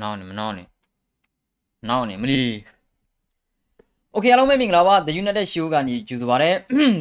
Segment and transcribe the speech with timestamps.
[0.00, 0.64] နောက်နေမနောက်နေ
[1.88, 2.40] နောက်နေမလီ
[4.12, 6.50] โอเคအားလုံးပဲမင်္ဂလာပါ The United Show ကနေကြိုဆိုပါရစေ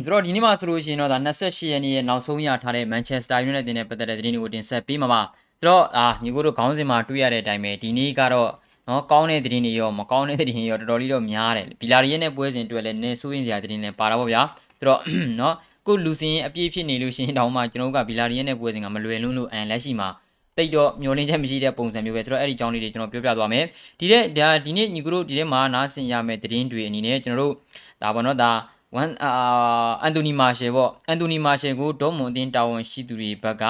[0.03, 5.21] ဆိုတော့ဒီနေ့မှာဆိုလို့ရှိရင်တော့ဒါ28ရက်နေ့ရဲ့နောက်ဆုံးရထားတဲ့ Manchester United တင်တဲ့ပတ်သက်တဲ့သတင်းတွေကိုတင်ဆက်ပေးမှာပါ
[5.59, 8.49] ဆိုတော့အာညီကိုတို့ခေါင်းစဉ်မှာတွေ့ရတဲ့အတိုင်းပဲဒီနေ့ကတော့
[8.87, 14.41] နော်ကောင်းတဲ့သတင်းတွေရောမကောင်းတဲ့သတင်းတွေရောတော်တော်လေးတော့များတယ်ဘီလာရီရဲ့နဲ့ပွဲစဉ်တွေ့လဲနည်းစိုးရင်စရာသတင်းတွေပါတာပေါ့ဗျာ
[14.79, 15.01] ဆိုတော့
[15.39, 15.55] နော်
[15.87, 20.09] ကိုလူစင်အပြည့်ဖြစ်နေလို့ရှိရင်တောင်မှကျွန်တော်တို့ကဘီလာရီရဲ့နဲ့ပွဲစဉ်ကမလွယ်လွန်းလို့အန်လက်ရှိမှာ
[20.58, 23.64] တိတ်တော့မျောလင်းချက်မရှိတဲ့ပုံစံမျိုးပဲဆိုတော့အဲ့ဒီအကြောင်းလေးတွေကျွန်တော်ပြောပြသွားမယ်
[24.00, 27.54] ဒီတဲ့ဒါဒီနေ့ညီကတို့ဒီထဲမှာနားဆင်ရမယ့်သတင်းတွေအနေနဲ့ကျွန်တော်တို့
[28.02, 28.50] ဒါပေါ့နော်ဒါ
[28.96, 29.30] ဝန်အာ
[30.02, 33.64] အန်တိုနီမာရှယ်ပေါ့အန်တိုနီမာရှယ်ကိုဒေါမွန်အတင်းတာဝန်ရှိသူတွေဘက်က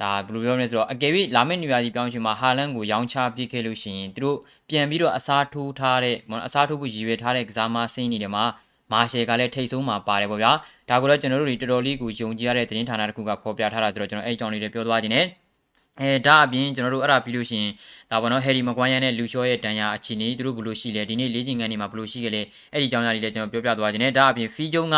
[0.00, 4.36] ဒါဘယ်လိုပြောမလဲဆိုတော့အကယ်၍လာမယ့်နေရာကြီးပြောင်းရှင်မှာဟာလန်ကိုရောင်းချပစ်ခဲ့လို့ရှိရင်သူတို့
[4.68, 8.44] ပြန်ပြီးတော့အစားထိုးထားတဲ့အစားထိုးဖို့ရည်ရွယ်ထားတဲ့ကစားမဆင်းနေတယ်မှာ
[8.92, 10.52] မာရှယ်ကလည်းထိတ်ဆုံးမှာပါတယ်ပေါ့ဗျာ
[10.88, 15.26] ဒါကိုတော့ကျွန်တော်တို့တွေတော်တော်လေးကိုယုံကြည်ရတဲ့သတင်းဌာနတစ်ခုကဖော်ပြထားတာဆိုတော့ကျွန်တော်အဲ့အကြောင်းလေးတွေပြောသွားခြင်းနဲ့
[16.00, 17.72] အဲဒါအပြင်ကျွန်တော်တို့အဲ့ဒါပြီးလို့ရှိရင်
[18.10, 24.96] ဒါပေါ့နော်ဟယ်ရီမကွိုင်းယာနဲ့လူရှော့ရဲ့တန်ရာအခြေအနေသူတို့ဘယ်လိုရှိလဲဒီနေ့လေးချိန်ကန်နေမှာဘယ်လိုရှိကြလဲအဲ့ဒီအကြောင်းအရာလေးလည်းကျွန်တော်ပြောပြသွားခြင်းနဲ့ဒါအပြင်ဖီဂျုံက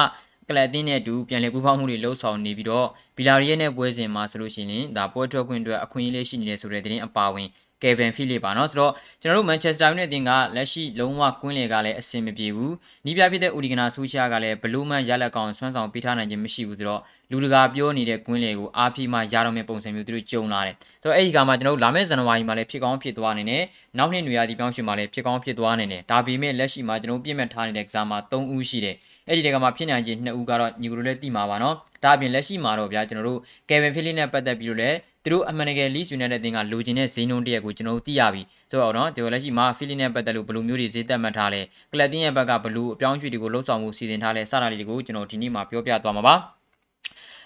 [0.49, 2.87] ကလပ်တင်းနဲ့အတူပြန်လည်ပူးပေါင်းမှုတွေလှုပ်ဆောင်နေပြီးတော့
[3.17, 7.49] ဘီလာရီရဲ့နဲ့ပွဲစဉ်မှာဆိုလို့ရှိရင်ဒါပွဲထွက်ခွင့်အတွက်အခွင့်အရေးလေးရှိနေတယ်ဆိုတဲ့သတင်းအပါအဝင်
[7.85, 23.65] Kevin Phillips ပါနော်ဆိုတော့ကျွန်တော်တို့ Manchester United အသင်းကလက်ရှိလုံးဝကွင်းလေကလည်းအဆင်မပြေဘူးနီးပြဖြစ်တဲ့ Urigana Socia ကလည်းဘလူးမန်ရလက်ကောင်ဆွမ်းဆောင်ပေးထားနိုင်ခြင်းမရှိဘူးဆိုတော့လူတကာပြောနေတဲ့ကွင်းလေကိုအားဖြီးမှရတော့မယ့်ပုံစံမျိုးသူတို့ကြုံလာတယ်ဆိုတော့အဲ့ဒီကမှကျွန်တော်တို့လာမယ့်ဇန်နဝါရီမှာလည်းဖြစ်ကောင်းဖြစ်သွားနိုင်တယ်
[23.99, 28.97] နောက်နှစ်နွေရာသီပြောင်းရွှေ့မှာလည်းဖြစ်ကောင်းဖြစ်သွားနိုင်တယ်ဒါပေမဲ့လက်ရှိမှာကျွန်တော်တို့ပြည့်မှတ်ထားနေတဲ့ကစားမှာ၃ဦးရှိတယ်
[29.29, 31.75] အဲ့ဒီတကမှာဖြစ်နိုင်ခြင်း2ဦးကတော့ညီကိုလည်းတိမှာပါနော်
[32.05, 41.62] ဒါအပြင်လက်ရှိမှာတော့ဗျာကျွန်တော်တို့ Kevin Phillips နဲ့ပတ်သက်ပြီးတော့လည်း သူတို့အမှန်တကယ် Leeds United တင်ကလိုချင်တဲ့ဈေးနှုန်းတရက်ကိုကျွန်တော်တို့သိရပြီဆိုတော့နော်ဒီလက်ရှိမှာ Philly နဲ့ပတ်သက်လို့ဘယ်လိုမျိုးတွေဈေးသက်မှတ်ထားလဲ
[41.92, 46.36] ကလပ်တင်ရဲ့ဘက်ကဘယ်လိုအပြောင်းအရွှေ့တွေကိုလှုပ်ဆောင်မှုစီစဉ်ထားလဲစတာတွေကိုကျွန်တော်ဒီနေ့မှာပြောပြသွားမှာပါ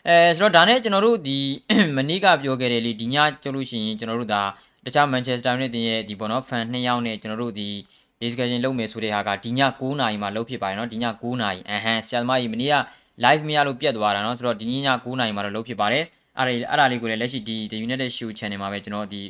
[0.08, 1.38] အဲဆိုတော့ဒါနဲ့ကျွန်တော်တို့ဒီ
[1.98, 4.42] မနေ့ကပြောခဲ့တယ်လေဒီညကျလို့ရှိရင်ကျွန်တော်တို့ဒါ
[4.86, 7.70] တခြား Manchester United ရဲ့ဒီပေါ့နော် fan 2ယောက်နဲ့ကျွန်တော်တို့ဒီ
[8.22, 12.76] discussion လုပ်မယ်ဆိုတဲ့ဟာကဒီည9နာရီမှာလုပ်ဖြစ်ပါတယ်เนาะဒီည9နာရီအဟန်ဆရာသမားကြီးမနေ့က
[13.24, 16.04] live မရလို့ပြတ်သွားတာเนาะဆိုတော့ဒီည9နာရီမှာတော့လုပ်ဖြစ်ပါတယ်
[16.40, 19.22] အဲ့ဒါအဲ့ဒါလေးကိုလည်းလက်ရှိဒီ The United Show Channel မှာပဲကျွန်တော်ဒီ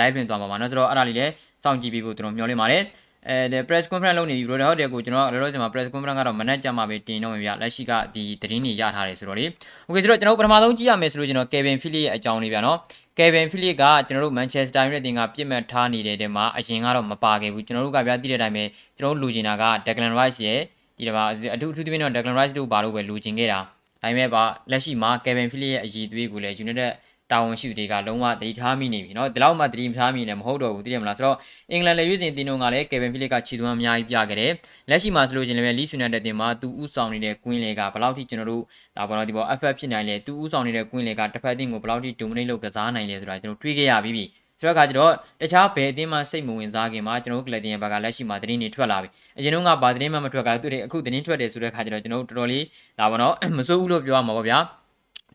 [0.00, 1.32] live ပြင်သွားမှာပါเนาะဆိုတော့အဲ့ဒါလေးလည်း
[1.64, 2.82] စောင့်ကြည့်ပြီးဖို့ကျွန်တော်မျှော်လင့်ပါတယ်
[3.28, 9.44] အဲ press conference လုပ်နေပြီ Roder Hotel ကိုကျွန်တော်လောလောဆယ်မှာ press conference ကတော့မနက်ကြမှာပဲတင်တော့မှာဗျလက်ရှိကဒီသတင်းတွေရထားတယ်ဆိုတော့လေ
[9.88, 12.78] Okay ဆိုတော့ကျွန်တော်ပထမဆုံးကြည့်ရမယ်ဆိုလို့ကျွန်တော် Kevin Phillips ရဲ့အကြောင်းလေးဗျာနော်
[13.18, 18.64] Kevin Phillips ကကျွန်တော်တို့ Manchester United တင်ကပြစ်မှတ်ထားနေတဲ့တဲမှာအရင်ကတော့မပါခဲ့ဘူးကျွန်တော်တို့ကဗျာသိတဲ့အတိုင်းပဲ
[18.98, 20.60] ကျွန်တော်တို့လူချင်တာက Declan Rice ရဲ့
[20.98, 21.24] ဒီတပါ
[21.54, 23.60] အထူးအထူးသဖြင့်တော့ Declan Rice တို့ဘာလို့ပဲလူချင်ခဲ့တာ
[24.04, 26.90] ဒါပေမဲ့ပါလက်ရှိမှာ Kevin Phillips ရဲ့အည်သွေးကိုလည်း United
[27.30, 31.36] တာဝန်ရှိသူတွေကလုံးဝတတိထားမိနေပြီเนาะဒီလောက်မှတတိထားမိနေမဟုတ်တော့ဘူးသိတယ်မလားဆိုတော့
[31.70, 34.52] အင်္ဂလန်လေရွေးစင်တင်းတို့ကလည်းကေဗင်ဖိလစ်ကခြေသွမ်းအများကြီးပြခဲ့တယ်
[34.90, 38.62] လက်ရှိမှာဆိုလို့ချင်းလည်းလီဆူနယ်တဲ့တင်မှာသူဥဆောင်နေတဲ့ကွင်းလေကဘယ်လောက်ထိကျွန်တော်တို့
[38.96, 44.24] ဒါပေါ်တော့ဒီပေါ် FF ဖြစ်နိုင်လဲသူဥဆောင်နေတဲ့ကွင်းလေကတစ်ဖက်တင်ကိုဘယ်လောက်ထိ dominate လုပ်ကစားနိုင်လဲဆိုတာကျွန်တော်တွေးခဲ့ရပြီးပြီ
[44.59, 52.63] ဆိုတော့အခါကျတော့တခြားဘယ်အသင်းမှစိတ်မဝင်စားခင်မှာကျွန်တော်တို့ကလပ်တင်ရဲ့ဘက်ကလက်ရှိမှာသတင်းတွေထွက်လာပြီအရင်တော့ကဘာသတင်းမှမထွက်ကသူတွေအခုသတင်းထွက်တယ်ဆိုတဲ့အခါကျတော့ကျွန်တော်တို့တော်တော်လေး
[52.99, 54.59] ဒါပေါ့နော်မစိုးဘူးလို့ပြောရမှာပေါ့ဗျာ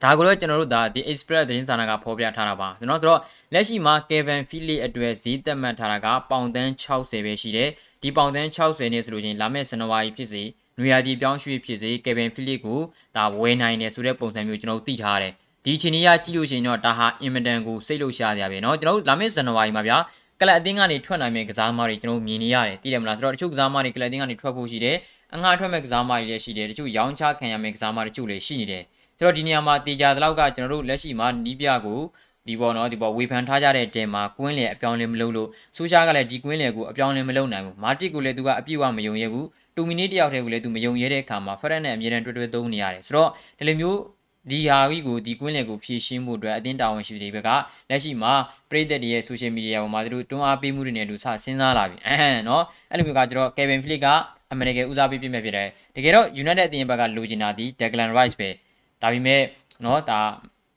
[0.02, 3.20] ဒါကိုတော့ကျွန်တော်တို့ဒါဒီ Express သတင်းစာနာကဖော်ပြထားတာပါကျွန်တော်ဆိုတော့
[3.52, 7.70] လက်ရှိမှာ Kevin Phillips အတွက်ဈေးသက်မှတ်ထားတာကပေါင်တန်း60ပဲရှိတယ်
[8.02, 10.42] ဒီပေါင်တန်း60နဲ့ဆိုလို့ချင်းလာမယ့်ဇန်နဝါရီဖြစ်စေ
[10.78, 12.80] နွေရာသီပြောင်းရွှေ့ဖြစ်စေ Kevin Phillips ကို
[13.16, 15.32] ဒါဝယ်နိုင်တယ်ဆိုတဲ့ပုံစံမျိုးကျွန်တော်သိထားတယ်
[15.65, 19.97] ဒီချီနီးရကြည့်လို့ရှိရင်တော့ဒါဟာအင်မတန်ကိုစိတ်လှုပ်ရှားစရာပဲเนาะကျွန်တော်တို့လာမယ့်ဇန်နဝါရီမှာဗျာ
[20.39, 24.97] ကလပ်အသင်းကနေထွက်နိုင်မယ့်ကစားသမားတွေကျွန်တော်မြင်နေရတယ်သိတယ်မလားဆိုတော့တချို့ကစားသမားတွေကလပ်အသင်းကနေထွက်ဖို့ရှိတယ်
[25.33, 28.83] အငှားထွက်မဲ့ကစားသမားတွေလည်းရှိတယ်တချို့ရောင်းချခံရမယ့်ကစားသမားတချို့လည်းရှိနေတယ်
[29.17, 32.01] ဆိုတော့ဒီနေရာမှာတေချာတလောက်ကကျွန်တော်တို့လက်ရှိမှာနီးပြကို
[32.47, 43.29] ဒီပေါ်နော်ဒီပေါ်ဝေဖန်ထားကြတဲ့တဲမှာကွင်းလေအပြောင်းလဲမလုပ်လို့ဆူရှာကလည်းဒီကွင်းလေကိုအပြောင်းလဲမလုပ်နိုင်ဘူးမာတစ်ကိုလည်းသူကအပြည့်အဝမယုံရဲဘူးတူမီနီတယောက်တည်းကိုလည်းသူမယုံရဲတဲ့အခါမှာဖရက်နဲ့အမြဲတမ်းတွေ့တွေ့သုံးနေရတယ်ဆိုတော့
[43.59, 43.99] ဒီလိုမျိုး
[44.48, 47.50] ဒီဟာကြီးကိုဒီကွင်းလေကိုဖြည့်ရှင်းမှုအတွက်အတင်းတာဝန်ရှိတဲ့ဘက်က
[47.90, 48.32] လက်ရှိမှာ
[48.70, 54.06] ပြည်သက်တွေရဲ့ social media ပေါ်မှာသူတို့တွန်းအားပေးမှုတွေနဲ့လူစစဉ်းစားလာပြီအဟမ်းနော်အဲ့လိုမျိုးကကျတော့ Kevin Flick က
[54.52, 58.48] အမေရိကန်ဦးစားပေးပြမဲ့ဖြစ်တယ်တကယ်တော့ United အတင်းဘက်ကလိုချင်တာဒီ Declan Rice ပဲ
[59.02, 59.42] ဒါပေမဲ့
[59.84, 60.20] နော်ဒါ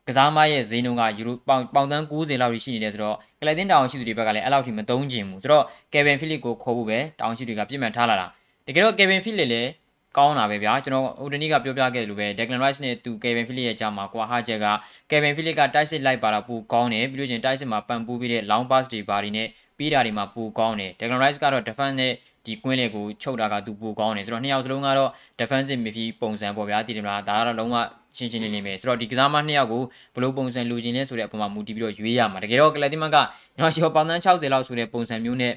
[0.08, 5.64] ကစားမရဲ့ဈေးနှုန်းကယူရိုပေါင်ပေါင်တန်း90လောက်ရှိနေတယ်ဆိုတော့ကလပ်တင်တောင်ရှိသူတွေဘက်ကလည်းအဲ့လောက်ထိမသုံးချင်ဘူးဆိုတော့
[5.94, 8.28] Kevin Phillips ကိုခေါ်ဖို့ပဲတောင်ရှိတွေကပြစ်မှတ်ထားလာတာ
[8.68, 9.70] တကယ်တော့ Kevin Phillips လည်း
[10.18, 14.68] ကောင်းတာပဲဗျာကျွန်တော်ဟိုတနေ့ကပြောပြခဲ့တယ်လို့ပဲ Declan Rice နဲ့သူ Kevin Phillips ရဲ့ကြားမှာကွာဟာချက်က
[15.10, 22.14] Kevin Phillips ကတိုက်စစ်လိုက်ပါတော့ပူကောင်းတယ်ပြီးလို့ချင်းတိုက်စစ်မှာပန်ပူးပြီးတဲ့ long pass တွေဘာတွေနဲ့ပြီးတာတွေမှာပူကောင်းတယ် Declan Rice ကတော့ defense နဲ့
[22.46, 27.76] ဒီကွင်းလေကိုချုပ်တာကသူပူကောင်းတယ်ဆိုတော့နှစ်ယောက်စလုံးကတော့ defensive midfield ပုံစံပေါ့ဗျာတည်တယ်မလားဒါကတော့လုံးဝ
[28.18, 29.84] ရှင်းရှင်းလင်းလင်းပဲဆိုတော့ဒီကစားမနှစ်ယောက်ကို
[30.16, 33.18] ဘလို့ပုံစံလူချင်းလဲဆိုတဲ့အပေါ်မှာမူတည်ပြီးတော့ရွေးရမှာတကယ်တော့ကလပ်တင်မန်က
[33.56, 35.54] ညီမရှောပေါင်တန်း60လောက်ဆိုတဲ့ပုံစံမျိုးနဲ့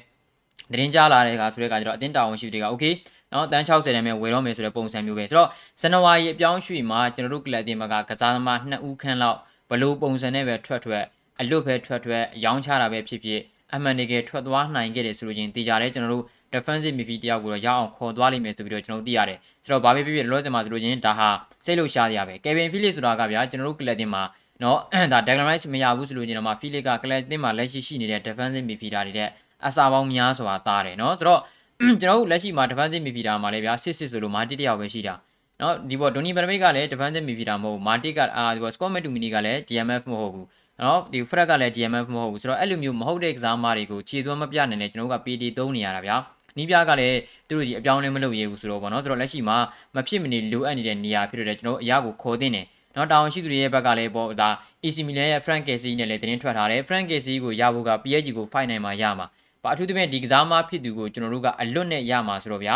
[0.71, 2.93] သတင်းကြားလာတဲ့ကဆိုတဲ့ကကျတော့အတင်းတာဝန်ရှိတွေက okay
[3.33, 5.49] နော်တန်း60တန်းပဲဝယ်တော့မယ်ဆိုတဲ့ပုံစံမျိုးပဲဆိုတော့
[5.81, 9.37] ဇန်နဝါရီအပြောင်းရွှေ့မှာကျွန်တော်တို့ကလပ်တင်မန်ကကစားသမား2ဦးခန့်လောက်
[9.69, 11.03] ဘလို့ပုံစံနဲ့ပဲထွက်ထွက်
[11.39, 13.41] အလွတ်ပဲထွက်ထွက်ရောင်းချတာပဲဖြစ်ဖြစ်
[13.73, 21.29] အမှန်တကယ်ထွက်သွားနိုင်ခဲ့တယ်ဆိုလို့ချင်းတေချာတယ်ကျွန်တော်တို့ defensive midfield တယောက်ကိုတော့ရအောင်ခေါ်သွားလိမ့်မယ်ဆိုပြီးတော့ကျွန်တော်တို့သိရတယ်ဆိုတော့ဘာပဲဖြစ်ဖြစ်လောလောဆယ်မှာဆိုလို့ချင်းဒါဟာ
[21.65, 24.23] စိတ်လို့ရှားရပဲ Kevin Phillips ဆိုတာကဗျာကျွန်တော်တို့ကလပ်တင်မှာ
[24.63, 24.79] နော်
[25.11, 29.29] ဒါ Declan Rice မရဘူးဆိုလို့ချင်းတော့မှ Phillips ကကလပ်တင်မှာလက်ရှိရှိနေတဲ့ defensive midfielder တွေတဲ့
[29.67, 31.41] အစာပေါင်းများစွာသားတယ်နော်ဆိုတော့
[31.79, 35.13] ကျွန်တော်တို့လက်ရှိမှာ defensive midfielder မှာလည်းဗျာစစ်စစ်ဆိုလို့မာတီတယောက်ပဲရှိတာ
[35.61, 40.47] နော်ဒီပေါ်ဒိုနီဘရမိတ်ကလည်း defensive midfielder မဟုတ်ဘူးမာတီကအာဒီပေါ် Scott McTominay ကလည်း DMF မဟုတ်ဘူး
[40.81, 46.15] နော်ဒီ Fred ကလည်း DMF မဟုတ်ဘူးဆိုတော့အဲ့လိုမျိုးမဟုတ်တဲ့ကစားမတွေကိုခြေသွမ်းမပြနိုင်တဲ့ကျွန်တော်တို့က PD သုံးနေရတာဗျာ
[46.57, 49.57] နီးပြကလည်းသူတို့ကြီးအပြောင်းလဲမလုပ်ရဘူးဆိုတော့ဗောနော်ဆိုတော့လက်ရှိမှာ
[49.95, 52.65] မဖြစ်မနေလိုအပ်နေတဲ့နေရာဖြစ်တဲ့ကျွန်တော်အရာကိုခေါ်တင်တယ်
[52.95, 54.49] နော်တာဝန်ရှိသူတွေရဲ့ဘက်ကလည်းပေါ့ဒါ
[54.83, 59.36] AC Milan ရဲ့ Frank Casey နဲ့လည်းတင်းထွက်ထားတယ် Frank Casey ကိုရဖို့က PSG ကို fight နိုင်မှာရမှာပါ
[59.71, 62.75] အထူးသဖြင့်ဒီကစားမဖြစ်သူကိုကျွန်တော်တို့ကအလွတ်နဲ့ရမှာဆိုတော့ဗျာ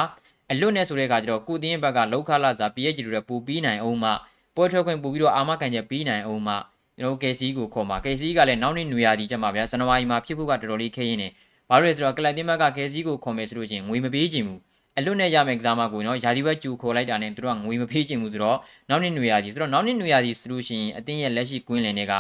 [0.51, 4.11] အလွတ်နဲ့ဆိုတဲ့အခါကျတော့ကိုတင်းရဲ့ဘက်ကလောက်ခလာစာ PSG တို့လည်းပူပြီးနိုင်အောင်မှ
[4.55, 6.55] ပွဲထွက်ခွင့်ပူပြီးတော့အာမခံချက်ပြီးနိုင်အောင်မှ
[6.99, 11.31] ကျွန်တော် KC ကိုခေါ်မှာ KC ကလည်းနောက်နေ့နွေရာသီကျမှဗျာဇန်နဝါရီမှာဖြစ်ဖို့ကတော်တော်လေးခင်းနေတယ်
[11.69, 14.59] ဘာလို့လဲဆိုတော့ကလပ်တင်ဘက်က KC ကိုခေါ်မယ်ဆိုလို့ချင်းငွေမပေးချင်ဘူး
[14.97, 18.57] အလွတ်နဲ့ရမယ်ကစားမကိုနော်ယာဒီဝက်ကျူခေါ်လိုက်တာနဲ့သူတို့ကငွေမဖေးချင်ဘူးဆိုတော့
[18.89, 22.13] နောက်နေ့နွေရာသီဆိုတော့နောက်နေ့နွေရာသီဆိုလို့ရှိရင်အတင်းရဲ့လက်ရှိကွင်းလင်တွေက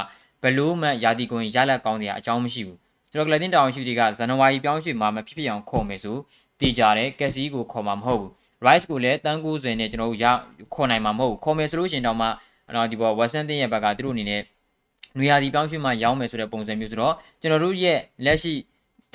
[0.43, 2.79] ဘလို့မှယာဒီကွင်းရလက်ကောင်းတဲ့အကြောင်းမရှိဘူး
[3.11, 6.17] ဆိုတော့ကလပ်တင်တောင်ရှိတွေကဇန်နဝါရီပြောင်းရွှေ့မှာမဖြစ်ဖြစ်အောင်ခေါ်မယ်ဆို
[6.59, 8.31] တည်ကြတယ်ကက်စီကိုခေါ်မှာမဟုတ်ဘူး
[8.65, 10.25] rice ကိုလည်းတန်း90နဲ့ကျွန်တော်တို့ရ
[10.73, 12.27] ခေါ်နိုင်မှာမဟုတ်ဘူးခေါ်မယ်ဆိုလို့ရှိရင်တော့မှ
[12.75, 14.41] နော်ဒီပေါ် western တင်ရဲ့ဘက်ကသူတို့အနေနဲ့
[15.17, 18.53] နွေရာသီပြောင်းရွှေ့မှရောင်းမယ်ဆိုတဲ့ပုံစံမျိုးဆိုတော့ကျွန်တော်တို့ရဲ့လက်ရှိ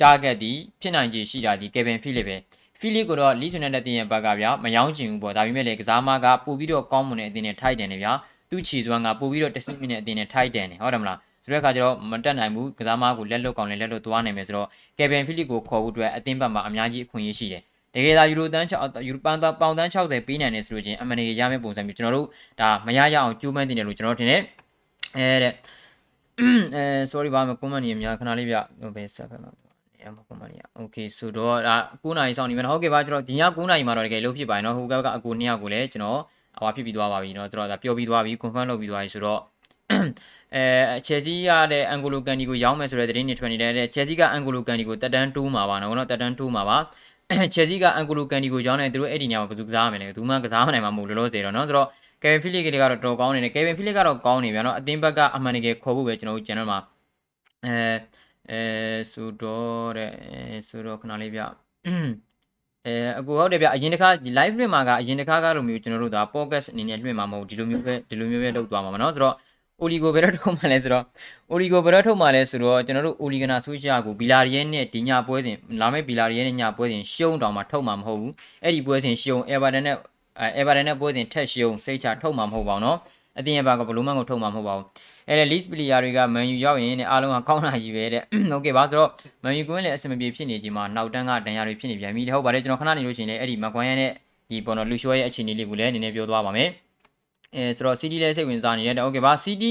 [0.01, 0.51] target ဒီ
[0.81, 2.35] ဖြစ်နိုင်ခြေရှိတာဒီ Kevin Phillips ပဲ
[2.79, 8.11] Phillips ကိုတော့ Leeds United တင်ရဲ့ဘက်ကဗျာမယောင်းချင်ဘူးပေါ့ဒါပေမဲ့လေကစားမကပို့ပြီးတော့ကောင်းမွန်တဲ့အတင်းနဲ့ထိုက်တယ်နေဗျာ
[8.49, 14.68] သူ့ခြေစွမ်းကပို့ပြီးတော့10မိနစ်အတင်းနဲ့ထိုက်တယ်နေဟုတ်တယ်မလား ဆိုတဲ့အခါကျတော့မတက်နိုင်ဘူးကစားမကိုလက်လွတ်ကောင်းလည်းလက်လွတ်သွားနိုင်မယ်ဆိုတော့
[14.98, 17.62] Kevin Phillips ကိုခေါ်ဖို့အတွက်အတင်းဘက်မှာအများကြီးအခွင့်အရေးရှိတယ်
[17.94, 22.26] တကယ်သာယူရိုတန်း6ယူရိုပန်တာပေါင်တန်း60ပေးနိုင်တယ်ဆိုလို့ချင်းအမှန်တကယ်ရမယ့်ပုံစံမျိုးကျွန်တော်တို့
[22.60, 24.42] ဒါမရရအောင်ကြိုးပမ်းတင်တယ်လို့ကျွန်တော်ထင်တယ်
[25.16, 25.52] အဲတဲ့
[26.74, 28.56] အဲ sorry ပါမ comment နေများခဏလေးပြ
[28.96, 29.50] ဘယ်ဆက်ဖက်မှာ
[29.94, 36.20] နေရာမှာ comment နေရ okay ဆိုတော့ဒါ9နာရီဆောင်နေမယ်ဟုတ်ကဲ့ပါကျွန်တော်ဒီည9နာရီမှာတော့တကယ်လို့ဖြစ်ပါရင်เนาะဟိုဘက်ကအကူ2ယောက်ကိုလည်းကျွန်တော်
[36.60, 39.40] ဟွာဖြစ်ပြီးသွားပါပြီเนาะဆိုတော့ဒါပြောပြီးသွားပြီ confirm လုပ်ပြီးသွားပြီဆိုတော့
[40.55, 46.77] အဲချယ်ဆီရတဲ့အန်ဂိုလိုကန်ဒီကိုရောင်းမယ်ဆိုတဲ့သတင်းတွေထွက်နေတယ်တဲ့ချယ်ဆီကအန်ဂိုလိုကန်ဒီကိုတက်တန်းတိုးမှာပါနော်ကတော့တက်တန်းတိုးမှာပါ
[47.53, 51.87] ချယ်ဆီကအန်ဂိုလိုကန်ဒီကိုရောင်းနေသူတို့အဲ့ဒီညမှာဘယ်သူကစားရမလဲဘယ်သူမှကစားမနိုင်မှာမဟုတ်လို့လို့စေတော့နော်ဆိုတော့
[52.23, 56.79] ကေဗင်ဖီလစ်ကတော့တော်တော်ကောင်းနေတယ်ကေဗင်ဖီလစ်ကတော့ကောင်းနေပြန်တော့အသင်းဘက်ကအမှန်တကယ်ခေါ်ဖို့ပဲကျွန်တော်တို့ကျန်တော့မှာ
[57.65, 57.77] အဲ
[58.51, 58.61] အဲ
[59.11, 60.11] ဆိုတော့တဲ့
[60.67, 61.39] ဆိုတော့ခဏလေးပြ
[62.85, 69.35] အဲအခုဟုတ်တယ်ဗျအရင်တစ်ခါ live လွှင့်မှာကအရင်တစ်ခါကလိုမျိုးကျွန်တော်တို့က podcast အနေနဲ့လွှင့်မှာမဟုတ်ဒီလိုမျိုးပဲဒီလိုမျိုးပဲလုပ်သွားမှာမနော်ဆိုတော့
[69.80, 71.04] အိုလီဂိုဘယ်တော့ထုတ်မှလဲဆိုတော့
[71.50, 78.32] အိုလီဂိုဘယ်တော့ထုတ်မှလဲဆိုတော့ကျွန်တော်တို့အိုလီဂနာဆူရှာကိုဘီလာရီယဲနဲ့ဒီညပွဲစဉ်လာမယ့်ဘီလာရီယဲနဲ့ညပွဲစဉ်ရှုံးတောင်မှထုတ်မှာမဟုတ်ဘူး
[78.62, 79.96] အဲ့ဒီပွဲစဉ်ရှုံးအေဗာတန်နဲ့
[80.58, 82.96] အေဗာတန်နဲ့ပွဲစဉ်ထက်ရှုံးစိတ်ချထုတ်မှာမဟုတ်ပါဘူးเนาะ
[83.38, 84.86] အတင်းရပါကဘလုံးမန်ကိုထုတ်မှာမဟုတ်ပါဘူး
[85.28, 88.22] အဲ့ဒါ list player တွေက Man U ရောက်ရင်လည်းအားလုံးကကောင်းတာကြီးပဲတဲ့။
[88.56, 89.10] Okay ပါဆိုတော့
[89.44, 94.10] Man U ကွင်းလည်းအဆင်မပြေဖြစ်နေချိန်မှာနောက်တန်းကဒဏ်ရာတွေဖြစ်နေပြန်ပြီ။ဟုတ်ပါတယ်ကျွန်တော်ခဏနေလို့ရှိရင်လည်းအဲ့ဒီမကွမ်းရတဲ့
[94.50, 96.68] ဒီပေါ်တော့လူရှိုးရဲ့အခြေအနေလေးကိုလည်းနည်းနည်းပြောသွားပါမယ်။
[97.55, 99.65] အဲဆိုတော့ CD လည်းစိတ်ဝင်စားနေတယ်။ Okay ပါ CD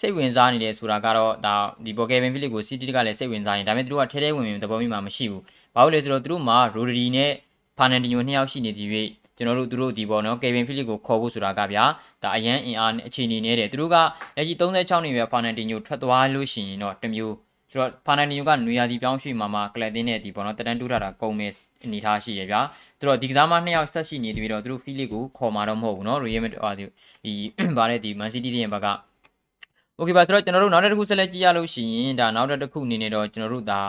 [0.00, 5.42] စိတ်ဝင်စားနေတယ်ဆိုတာကတော့ဒါဒီပေါ်ကယ်ဗင်ဖိလစ်ကို CD ကလည်းစိတ်ဝင်စားနေဒါပေမဲ့သူတို့ကထဲထဲဝင်ဝင်သဘောမျိုးမှမရှိဘူး။
[5.74, 7.30] ဘာလို့လဲဆိုတော့သူတို့မှာရိုဒရီနဲ့
[7.78, 8.88] ဖာနန်ဒီညိုနှစ်ယောက်ရှိနေသည်၍
[9.36, 11.84] ကျွန်တော်တို့သူတို့ဒီပေါ့နော်ကေဗင်ဖိလစ်ကိုခေါ်ဖို့ဆိုတာကဗျာ
[12.22, 13.96] ဒါအရန်အင်အားအခြေအနေနဲ့တယ်သူတို့က
[14.36, 17.34] လက်ရှိ36နေပဲဖာနန်တီညိုထွက်သွားလို့ရှိရင်တော့တမျိုး
[17.75, 21.51] ဆိုတော့ဖာနန်တီညိုကနွေရာသီပြောင်းရွှေ့မှာမှာကလပ်တင်းနဲ့ဒီပေါ့နော်တတန်းတူးထားတာကုန်မယ်
[21.83, 22.59] အနေထားရှိရဗျာ
[22.99, 26.57] သူတို့ဒီကစားမနှစ်ယောက်ဆက်ရှိနေပြီးတော့သူတို့ဖိလစ်ကိုခေါ်မှာတော့မဟုတ်ဘူးနော်ရီယယ်မဒီ
[27.25, 27.33] ဒီ
[27.77, 28.87] ဗာတဲ့ဒီမန်စီးတီးရဲ့ဘက်က
[29.97, 33.81] โอเคပါဆိုတော့ကျွန်တော်တို့နောက်တစ်ခုဆက်လက်ကြည့်ရလို့ရှိရင်ဒါနောက်တစ်ခုအနေနဲ့တော့ကျွန်တော်တို့ဒါ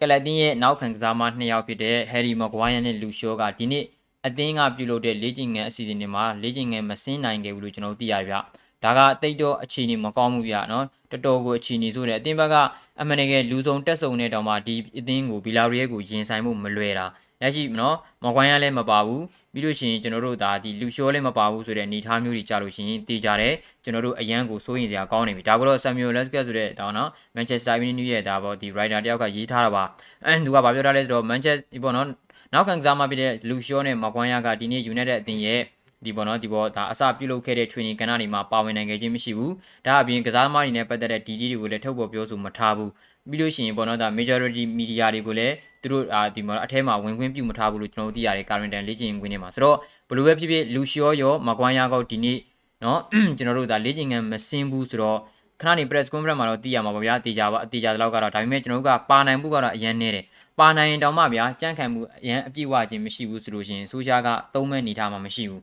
[0.00, 3.84] ကလပ်တင်းရဲ့နောက်ခံကစားမနှစ်ယောက်ဖြစ်တဲ့ဟယ်ရီမကွိုင်းယာနဲ့လူရှိုးကဒီနေ့
[4.26, 8.36] အသင်းကပြုလုပ်တဲ့လေ့ကျင့်ငန်းအစီအစဉ်တွေမှာလေ့ကျင့်ငန်းမဆင်းနိုင်ခဲ့ဘူးလို့ကျွန်တော်သိရတယ်ဗျ။
[8.84, 12.56] ဒါကအသိတော့အခြေအနေမကောင်းဘူးဗျနော်။တော်တော်ကိုအခြေအနေဆိုတဲ့အသင်းဘက်က
[13.01, 17.05] အမှန်တကယ်လူစုံတက်စုံတဲ့တောင်မှဒီအသင်းကိုဘီလာရီရဲ့ကိုရင်ဆိုင်မှုမလွယ်တာ။
[17.41, 19.21] လက်ရှိနော်မော်ကွိုင်းရလည်းမပါဘူး။
[19.53, 29.83] ပြီးလို့ရှိရင်ကျွန်တော်တို့ဒါဒီလူရှိုးလည်းမပါဘူးဆိုတဲ့အနေအထားမျိုးတွေကြာလို့ရှိရင်တည်ကြတယ်ကျွန်တော်တို့အရန်ကိုစိုးရင်စရာကောင်းနေပြီဒါကတော့ Samuel Lescott ဆိုတဲ့ဒါနော် Manchester United ရဲ့ဒါပေါ့ဒီ writer တယောက်ကရေးထားတာပါ
[30.25, 32.07] အဲသူကဗာပြောထားလဲဆိုတော့ Manchester ပေါ့နော်
[32.53, 35.61] နောက်ခံကစားမဖြစ်တဲ့လူရှောနဲ့မကွမ်းရကဒီနေ့ United အသင်းရဲ့
[36.05, 39.53] ဒီပေါ်နော်ဒီပေါ်ဒါအစပြုလုပ်ခဲ့တဲ့ training ကဏ္ဍတွေမှာပါဝင်နိုင်ခဲ့ခြင်းမရှိဘူး
[39.85, 42.91] ဒါအပြင်ကစားသမားတွေနဲ့ပတ်သက်တဲ့ DD တွေကိုလည်းထုတ်ပေါ်ပြောဆိုမထားဘူး
[43.29, 49.77] ပြီးလို့ရှိရင်ပေါ်နော်ဒါ majority media တွေကိုလည်းသူတို့အာဒီမှာအထဲမှာဝင်ခွင့်ပြုမထားဘူးလို့ကျွန်တော်တို့သိရတယ် current လေ့ကျင့်ခွင့်တွေမှာဆိုတော့
[50.09, 52.37] ဘလို့ပဲဖြစ်ဖြစ်လူရှောရောမကွမ်းရကောဒီနေ့
[52.83, 52.99] နော်
[53.37, 55.19] ကျွန်တော်တို့ဒါလေ့ကျင့်ခန်းမစင်းဘူးဆိုတော့
[55.61, 60.25] ခဏနေ press conference မှာတော့သိရမှာပါဗျာတေချာပါအတေချာတော့ကတော့ဒါပေမဲ့ကျွန်တော်တို့ကပါနိုင်မှုကတော့အရင်နေတယ်
[60.59, 65.61] ပါနိုင်ရင်တောင်မှဗျာကြန့်ခံမှုအရန်အပြည့်ဝခြင်းမရှိဘူးဆိုလို့ရှိရင်ဆိုရှာကသုံးမဲ့နေထားမှာမရှိဘူး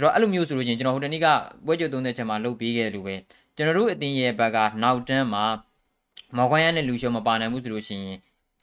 [0.00, 1.26] ုတော့အဲ့လိုမျိုးဆိုလို့ချင်းကျွန်တော်ဟိုတနေ့က
[1.66, 3.14] ပွဲကြုံသုံးတဲ့ချက်မှာလုပ်ပေးခဲ့လို့ပဲ
[3.56, 5.44] ကျွန်တော်တို့အတင်းရဲ့ဘက်ကနောက်တန်းမှာ
[6.36, 8.18] မော်ကွန်ရန်နဲ့လူရှောမပါနိုင်ဘူးဆိုလို့ရှိရင်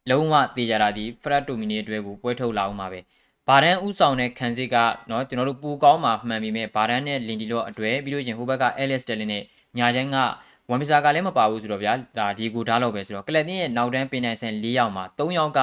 [0.10, 3.00] လုံးဝတေးကြတာဒီ Fred Dominic အတွက်ကိုပွဲထုတ်လာအောင်ပါပဲ
[3.48, 4.76] ဘာဒန်ဥဆောင်တဲ့ခံစစ်က
[5.08, 9.44] เนาะကျွန်တော်တို့ပူကောင်းမှာမှန်ပြီမဲ့ဘာဒန်နဲ့လင်ဒီလော့အတွက်ပြီးလို့ချင်းဟိုဘက်က Alice Sterling နဲ့
[9.78, 10.18] ညာချမ်းက
[10.70, 15.60] ဝန်ပီစာကလည်းမပါဘူးဆိုတော့ဗျာဒါဒီကိုဓာတ်လောက်ပဲဆိုတော့ကလပ်တင်းရဲ့နောက်တန်းပင်နိုင်ဆန်၄ယောက်မှာ၃ယောက်က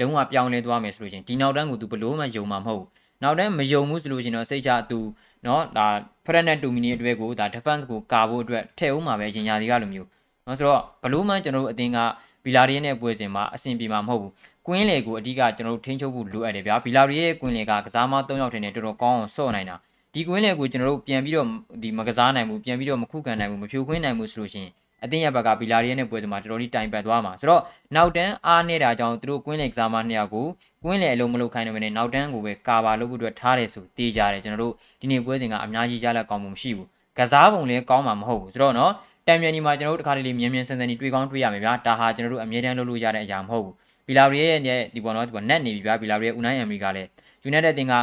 [0.00, 2.88] လုံးဝပြောင်းလဲသွားမယ်ဆိုလို့ချင်းဒီနောက်တန်းကိုသူဘလို့မှယုံမှာမဟုတ်ဘူး
[3.22, 4.98] နောက်တန်းမယုံဘူးဆိုလို့ချင်းတော့စိတ်ချသူ
[5.44, 5.86] เนาะဒါ
[6.24, 10.08] Fred နဲ့ Dominic အတွက်ကိုဒါ defense ကိုကာဖို့အတွက်ထည့်ဦးမှာပဲအရင်ညာဒီကလိုမျိုး
[10.44, 11.98] เนาะဆိုတော့ဘလို့မှကျွန်တော်တို့အတင်းက
[12.44, 14.32] ဘီလာရီရဲ့ပွဲစဉ်မှာအဆင်ပြေမှာမဟုတ်ဘူး
[14.66, 19.76] ကွင်းလေကိုအဓိကကျွန်တော်တို့ထိန်းချုပ်ဖို့လိုအပ်တယ်ဗျာဘီလာရီရဲ့ကွင်းလေကကစားမ၃ယောက်ထင်တယ်တော်တော်ကောင်းအောင်ဆော့နိုင်တာ
[20.14, 21.46] ဒီကွင်းလေကိုကျွန်တော်တို့ပြန်ပြီးတော့
[21.82, 24.72] ဒီမကစားနိုင်ဘူးပြန်ပြီးတော့မခုခံနိုင်ဘူးမဖြိုခွင်းနိုင်ဘူးဆိုလို့ရှိရင်
[25.04, 27.62] အတင်းရဘက်ကဘီလာရီရဲ့ပွဲစဉ်မှာတော်တော်လေးတိုင်ပတ်သွားမှာဆိုတော့
[27.94, 30.46] နောက်တန်းအားနေတာကြောင့်သူတို့ကွင်းလေကစားမနှစ်ယောက်ကို
[30.83, 38.91] ကွင်းလေအလုံးမလုပ်ခိုင်းနေမယ်နဲ့နောက်တန်းကိုပဲကာဗာလုပ်ဖို့အတွက်ထားတယ်ဆိုတေးကြတယ်ကျွန်တော်တို့ဒီနေ့ပွဲစဉ်ကအများကြီးကြားလက်ကောင်းမှုမရှိဘူးကစားပုံလည်းကောင်းမှာမဟုတ်ဘူးဆိုတော့နော်
[39.27, 43.75] တံမြန်ဒီမှာကျွန်တော်တို့တခါတလေမြင်မြင်ဆန်ဆန်တွေးကောင်းတွေးရမယ်ဗျာဒါဟာကျွန်တော်တို့အမြဲတမ်းလုပ်လို့ရတဲ့အရာမဟုတ်ဘူး
[44.07, 44.59] ဘီလာရီရဲ့
[44.95, 47.09] ဒီပေါ်တော့ဒီပေါ်နက်နေပြီဗျာဘီလာရီရဲ့ Unai Emery ကလည်း
[47.49, 47.93] United တင်က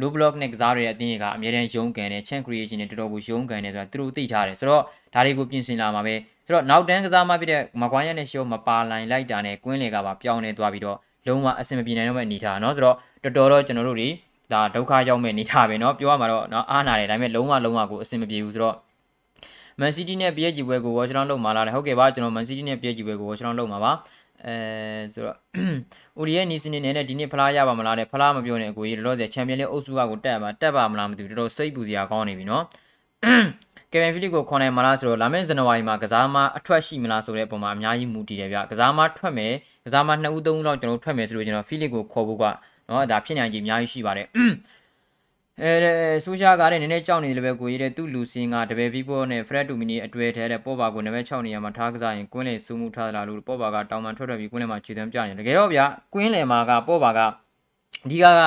[0.00, 4.82] low block နဲ့ကစားရတဲ့အသင်းတွေကအများတန်းရုံးကန်တယ် chance creation တွေတော်တော်ကိုရုံးကန်တယ်ဆိုတာသူတို့သိထားတယ်ဆိုတော့
[5.14, 6.14] ဒါတွေကိုပြင်ဆင်လာမှာပဲ
[6.46, 14.09] ဆိုတော့နောက်တန်းကစားမှဖြစ်တဲ့မကွိုင်းရနဲ့ရှော့မပါလိုင်းလိုက်တာနဲ့ကွင်းလေကပါပြောင်းနေသွားပြီးတော့ လုံးဝအဆင်မပြေနိုင်တော့မဲ့အနေထားเนาะဆိုတော့တော်တော်တော့ကျွန်တော်တို့တွေ
[14.51, 18.75] ဒါဒုက္ခရောက်မဲ့အနေထားပဲเนาะပြောရမှာတော့เนาะအားနာတယ်ဒါပေမဲ့လုံးဝလုံးဝကိုအဆင်မပြေဘူးဆိုတော့
[19.79, 23.55] Man City နဲ့ PSG ပွဲကို watch down လုပ်မှာလားဟုတ်ကဲ့ပါကျွန်တော် Man City နဲ့ PSG ပွဲကို watch down
[23.59, 23.91] လုပ်မှာပါ
[24.45, 24.55] အဲ
[25.13, 25.37] ဆိုတော့
[26.19, 32.63] ဦးရီရဲ့နီစနေနဲ့ဒီနေ့ဖလားရပါမလားတဲ့ဖလားမပြောနဲ့အကိုကြီးတော့ဆယ်ချန်ပီယံလိအုပ်စုကကိုတက်ပါတက်ပါမလားမသိဘူးတော်တော်စိတ်ပူစရာကောင်းနေပြီနော်
[33.92, 39.52] ကယ်ဗင်ဖီလစ်ကိုခေါ်နိုင်မလားဆိုတော့လာမယ့်ဇန်နဝါရီမှာကစားမအထွက်ရှိမလားဆိုတဲ့အပေါ်မှာအများကြီးမူတည်တယ်ဗျကစားမထွက်မယ်
[39.86, 42.44] ကစားမ2ဦး3ဦးလောက်ကျွန်တော်ထွက်မယ်ဆိုလို့ကျွန်တော်ဖီလစ်ကိုခေါ်ဖို့က
[42.88, 44.26] နော်ဒါဖြစ်နိုင်ကြီးအများကြီးရှိပါတယ်
[45.60, 45.70] အဲ
[46.24, 55.84] ဆိုရှာကလည်းနည်းနည်းကြောက်နေတယ်ပဲကိုရေးတဲ့သူ့လူစင်ကတပယ်ဗီဘောနဲ့ Fred Domini အတွဲထဲတဲ့ပေါ်ပါကိုနံပါတ်6နေရာမှာထားကစားရင်ကွင်းလေစူးမှုထားလာလို့ပေါ်ပါကတောင်မှထွက်ထွက်ပြီးကွင်းလေမှာခြေသွမ်းပြနေတကယ်တော့ဗျာ
[56.14, 57.20] ကွင်းလေမှာကပေါ်ပါက
[58.04, 58.40] အဓိကက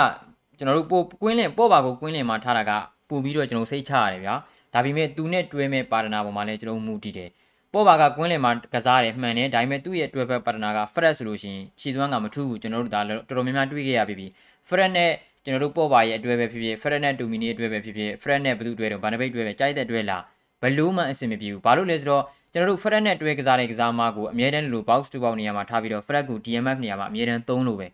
[0.57, 2.71] ကျွန်တော်တို့ပိုကွင်းလေပေါ်ပါကိုကွင်းလေမှာထားတာက
[3.09, 4.35] ပို့ပြီးတော့ကျွန်တော်စိတ်ချရတယ်ဗျာ
[4.75, 7.29] ဒါပေမဲ့သူနဲ့တွဲမဲ့ပါတနာပေါ်မှာလည်းကျွန်တော်မူတည်တယ်
[7.73, 14.27] ပေါ်ပါကကွင်းလေမှာကစားတယ်မှန်တယ်ဒါပေမဲ့သူ့ရဲ့တွဲဘက်ပါတနာက Fred ဆိုလို့ရှိရင်ခြေသွမ်းကမထူးဘူးကျွန်တော်တို့ဒါတော်တော်များများတွေးခဲ့ရပြီ
[14.69, 15.11] Fred နဲ့
[15.43, 20.23] ကျွန်တော်တို့ပေါ့ပါရဲ့အတွဲပဲဖြစ်ဖြစ် Fred နဲ့ Domini အတွဲပဲဖြစ်ဖြစ် Fred နဲ့ဘယ်သူအတွဲတော့ဘာနပိတ်အတွဲပဲကြိုက်တဲ့အတွဲလား
[20.61, 27.87] ဘလို့မှအဆင်မပြေဘူးဘာလို့လဲဆိုတော့ကျွန်တော်တို့ Fred နဲ့တွဲကစားတဲ့ကစားမကိုအမြဲတမ်းလို box to box နေရာမှာထားပြီးတော့ Fred ကို DMF နေရာမှာအမြဲတမ်းသုံးလို့ပဲ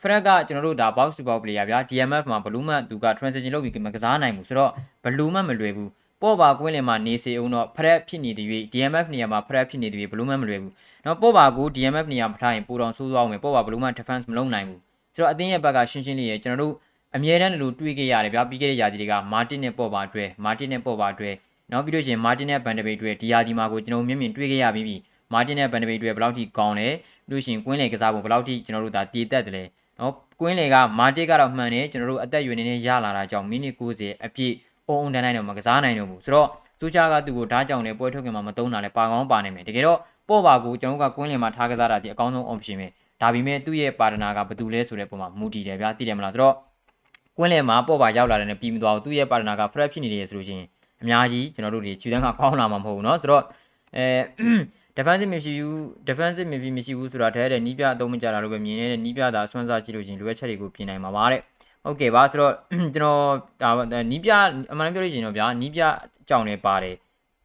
[0.00, 4.70] Fred ကကျွန်တော်တို့ဒါ box to box player ဗျာ DMF မှာဘလို့မှသူက transition လုပ်ပြီးမကစားနိုင်ဘူးဆိုတော့
[5.04, 5.90] ဘလို့မှမလွယ်ဘူး
[6.26, 10.72] ပေါ့ပါကွင်းလင်မှာနေစေအောင်တော့ Fred ဖြစ်နေတဲ့၍ DMF နေရာမှာ Fred ဖြစ်နေတဲ့၍ဘလို့မှမလွယ်ဘူး
[11.04, 14.80] နော်ပေါ့ပါကို DMF နေရာမှာထားရင်ပိုတော့ဆိုးသွားအောင်ပဲပေါ့ပါဘလို့မှ defense မလုပ်နိုင်ဘူး
[15.14, 16.74] ဆိုတော့အသင်းရဲ့ဘက်ကရှင်းရှင်းလေးရကျွန်တော်တို့
[17.16, 21.34] အမြဲတမ်းလိုတွေးခဲ့ရတယ်ဗျာပြီးခဲ့တဲ့ရာသီတွေကမာတင်နဲ့ပေါ့ပါအတွက်မာတင်နဲ့ပေါ့ပါအတွက်
[21.72, 24.96] နောက်ပြီးလို့ရှိရင်မာတင်နဲ့ဘန်ဒဘေအတွက်ဒီရာသီမှာကိုကျွန်တော်မြင်မြင်တွေးခဲ့ရပြီးပြီ
[25.32, 26.88] မာတင်နဲ့ဘန်ဒဘေအတွက်ဘယ်လောက်ထိကောင်းလဲ
[27.30, 29.64] လို့ရှိရင်ကွင်းလေကစားဖို့ဘယ်လောက်ထိကျွန်တော်တို့ဒါတည်တက်တယ်လဲ
[30.00, 34.54] နော်ကွင်းလေကမာတင်ကတော့မှန်တယ်ကျွန်တော်တို့အသက်အရွယ်နေနေရလာတာကြောင့်မိနစ်90အပြည့်
[34.87, 36.47] အုံအုံတန်းတိုင်းတော့မကစားနိုင်တော့ဘူးဆိုတော့
[36.79, 39.99] စူချာကသူ့ကိုဓာတ်ကြောင်နဲ့ပွဲထုတ်ခင်မှာမသုံးတာလဲပါကောင်းပါနိုင်မယ်တကယ်တော့
[40.29, 42.87] ပေါ့ပါကိုကျွန်တော်တို့ကကွင်းလင်မှာထားကစားတာဒီအကောင်းဆုံး option ပဲ
[43.21, 46.55] ဒါပေမဲ့သူ့ရဲ့ပါဒနာကဘယ်သူလဲဆိုတဲ့ပုံမှာမူတည်တယ်ဗျာသိတယ်မလားဆိုတော့
[47.37, 50.67] ကွင်းလယ်မှာပေါ့ပါရောက်လာတဲ့နဲ့ပြီးမသွားဘူးသူ့ရဲ့ပါတနာက fresh ဖြစ်နေတယ်ဆိုလို့ရှိရင်
[51.01, 53.43] အများကြီးကျွန်တော်တို့တွေခြေတန်းကကောင်းလာမှာမဟုတ်ဘူးเนาะဆိုတော့
[53.97, 54.05] အဲ
[54.97, 61.41] defensive မရှိဘူး defensive မရှိမရှိဘူးဆိုတာတည်းတဲ့နီးပြအသုံးမကြတာလို့ပဲမြင်နေတဲ့နီးပြသာဆွမ်းစားကြည့်လို့ရှိရင်လိုအပ်ချက်တွေကိုပြင်နိုင်မှာပါတဲ့
[61.86, 62.54] ဟုတ်ကဲ့ပါဆိုတော့
[62.94, 63.20] ကျွန်တော်
[63.62, 64.30] ဒါနီးပြ
[64.72, 65.80] အမှန်ပြောလို့ရှိရင်တော့ဗျာနီးပြ
[66.28, 66.96] ကြောင်နေပါတယ်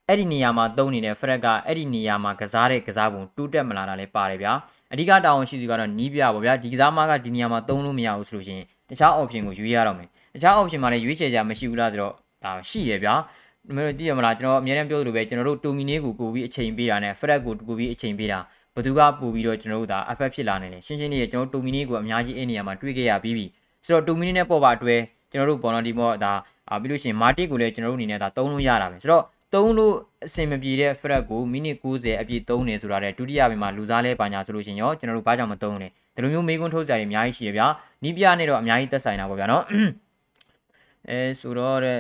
[0.08, 4.54] အဲ့ဒီနေရာမှာသုံးနေတဲ့ Fred ကအဲ့ဒီနေရာမှာကစားတဲ့ကစားပုံတူးတက်မလာတာလည်းပါတယ်ဗျာ
[4.92, 13.14] အဓိကတာဝန်ရှိသူကတော့နီးပြပေါ့ဗျာဒီကစားမကဒီနေရာမှာသုံးလို့မရဘူးဆိုလို့ရှိရင်တခြား option ကိုရွေးရတော့မယ်တခြား option မှာလည်းရွေးချယ်ကြမရှိဘူးလားဆိုတော့ဒါရှိရဗျာ
[13.68, 18.40] ဒီမျိုးသိရမလားကျွန်တော်အများနဲ့ပြောသလိုပဲကျွန်တော်တို့တိုမီနေကိုပို့ပြီးအချိန်ပေးတာနဲ့ Fred ကိုပို့ပြီးအချိန်ပေးတာ
[18.76, 23.46] ဘသူကပို့ပြီးတော့ကျွန်တော်တို့ဒါ effect ဖြစ်လာနေတယ်ရှင်းရှင်းလေးကျွန်တော်တိုမီနေကိုအများကြီးအဲ့နေရာမှာတွေးခဲ့ရပြီးပြီ
[23.86, 24.96] ဆိုတော့တိုမီနေနဲ့ပေါ်ပါအတွဲ
[25.32, 26.34] ကျွန်တော်တို့ပေါ်တော့ဒီမော့ဒါ
[26.82, 29.24] ပြီးလို့ရှိရင်မာတီကိုလည်းကျွန်တော်တို့အနေနဲ့ဒါသုံးလို့ရတာပဲဆိုတော့
[29.54, 29.94] သုံးလို့
[30.26, 37.68] အဆင်မပြေတဲ့ Fred ကိုမိနစ်90အပြည့်သုံးနေဆိုတာတဲ့ဒုတိယပိုင်းမှာလူစားလဲပါညာဆိုလို့ရှိရင်ရောကျွန်တော်တို့ဘာကြောင့်မသုံးလဲဒီလိုမျိုးမေးခွန်းထုတ်ကြတယ်အများကြီးရှိရဗျာ
[38.04, 39.64] နီးပြနဲ့တော့အများကြီးသက်ဆိုင်တာပေါ့ဗျာနော်
[41.10, 42.00] အဲဆိုတော့တဲ့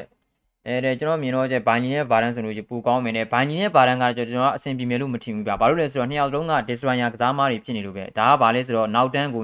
[0.67, 9.43] အဲတဲ့ကျွန်တော်မြင်တော့ကျဘိုင်နီနဲ့ဗာရန်ဆိုလို့ရှိပူကောင်းမယ်နဲ့ဘိုင်နီနဲ့ဗာရန်ကကျွန်တော်အဆင်ပြေမယ်လို့မထင်ဘူးဗျာဘာလို့လဲဆိုတော့နှစ်ယောက်လုံးက destroyer ကစားမားတွေဖြစ်နေလို့ပဲဒါကဘာလဲဆိုတော့နောက်တန်းကို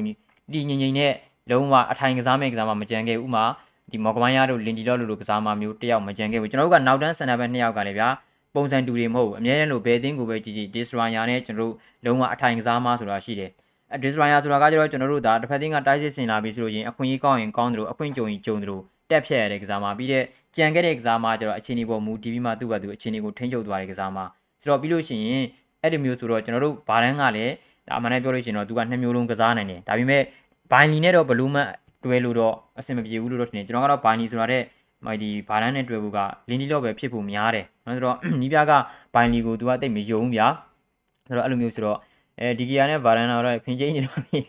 [0.53, 1.13] ဒီငိမ့်ငိမ့်နဲ့
[1.51, 3.45] လုံးဝအထိုင်ကစားမဲ့ကစားမမကြံခဲ့ဥမာ
[3.91, 8.09] ဒီမော်ကမိုင်းယာတို့လင်ဒီလော့လိုလိုကစားမမျိုးတယောက်မကြံခဲ့ဘူးကျွန်တော်တို့ကနောက်တန်းစန်နာဘက်နှစ်ယောက်ကလည်းဗျာ
[8.55, 11.73] ပုံစံတူတွေမဟုတ်ဘူးအများနဲ့လို့ဘယ်တင်းကိုပဲကြည့်ကြည့် destroyer နဲ့ကျွန်တော်တို့
[12.05, 13.51] လုံးဝအထိုင်ကစားမဆိုတာရှိတယ်
[13.93, 20.23] အဲ destroyer ဆိုတာကကျတော့ကျွန်တော်တို့ဒါတစ်ဖက်တင်းကတိုက်စစ်ဆင်လာပြီဆိုလို့ရင်အခွင့်အရေးကောင်းရင်ကောင်းတယ်လို့အခွင့်ကြုံရင်ကြုံတယ်လို့တက်ဖြတ်ရတဲ့ကစားမပြီးတဲ့
[20.55, 24.17] ကြံခဲ့တဲ့ကစားမကျတော့အခြေအနေပေါ်မူဒီပြီးမှသူ့ဘက်သူအခြေအနေကိုထိန်းချုပ်သွားတဲ့ကစားမ
[24.61, 25.45] ဆိုတော့ပြီးလို့ရှိရင်
[25.81, 27.53] အဲ့ဒီမျိုးဆိုတော့ကျွန်တော်တို့ဘာတန်းကလည်း
[27.87, 30.23] ဒါအမှန်တမ်းပြောလို့ရှိရင်တော့သူကနှစ်မျိုးလုံးကစားနိုင်တယ်ဒါပေမဲ့
[30.71, 31.69] ဘိုင်လီနဲ့တော့ဘလူးမတ်
[32.03, 34.63] တွဲလို့တော့အဆင်မပြေဘူးလို့တော့ထင်တယ်ကျွန်တော်ကတော့ဘိုင်လီဆိုတာတဲ့
[35.05, 36.19] မိုက်ဒီဘာလန်နဲ့တွေ့ဖို့က
[36.49, 38.71] လင်းဒီတော့ပဲဖြစ်ဖို့များတယ်။နော်ဆိုတော့နီးပြက
[39.15, 40.47] ဘိုင်လီကိုသူကတိတ်မယုံဗျာ။
[41.27, 41.97] ဆိုတော့အဲ့လိုမျိုးဆိုတော့
[42.39, 44.39] အဲဒီကီယာနဲ့ဘာလန်ကတော့ဖင်ချင်းနေတော့ပြီ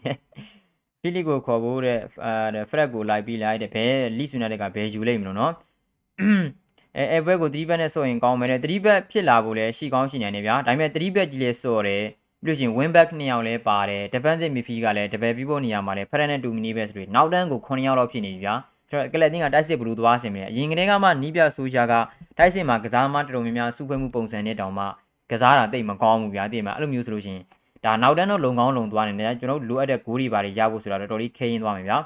[1.00, 3.84] ။ဖိလစ်ကိုခေါ်ဖို့တဲ့အဲဖရက်ကိုလိုက်ပြီးလိုက်တဲ့ဘဲ
[4.18, 5.52] လိဆူနာတဲ့ကဘဲယူလိုက်မလို့နော်။
[6.96, 12.02] အဲအဲဘဲကို3ဘက်နဲ့ဆော့ရင်ကောင်းမယ်တဲ့3ဘက်ဖြစ်လာဖို့လည်းရှိကောင်းရှိနိုင်တယ်ဗျာ။ဒါပေမဲ့3ဘက်ကြီးလဲဆော့တယ်
[12.44, 18.54] ပြီးလို့ရှိရင် win back 2ယောက်လဲပါတယ် defensive midfield ကလည်း double pivot နေရာမှာလဲ Ferran နဲ့ Dumini ပဲဆိုပြီးနောက်တန်းကို9ယောက်လောက်ဖြစ်နေပြီဗျာ
[18.88, 21.94] ဆိုတော့ကလပ်တင်းကတိုက်စစ်ဘလူးသွားစင်ပြီအရင်ကတည်းကမှနီးပြဆိုရှာက
[22.38, 24.84] တိုက်စစ်မှာကစားမတော်တော်များများစုဖွဲ့မှုပုံစံနဲ့တောင်မှ
[25.30, 27.44] ကစားတာတိတ်မကောင်းဘူးဗျာတိတ်မှာအဲ့လိုမျိုးဆိုလို့ရှိရင်
[27.84, 31.98] ဒါနောက်တန်းတော့လုံကောင်းလုံသွားနေတယ်ကျွန်တော်တို့လိုအပ်တဲ့ဂိုးတွေပါတွေရဖို့ဆိုတာတော်တော်လေးခဲရင်သွားမယ်ဗျာ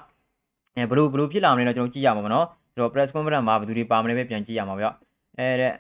[0.76, 4.86] အဲဘလူးဘလူးဖြစ်လာမလဲတော့ကျွန်တော်ကြည့်ရမှာမနော်ဆိုတော့ press conference မှာဘယ်သူတွေပါမလဲပဲပြန်ကြည့်ရမှာဗျ
[5.38, 5.72] အဲတဲ့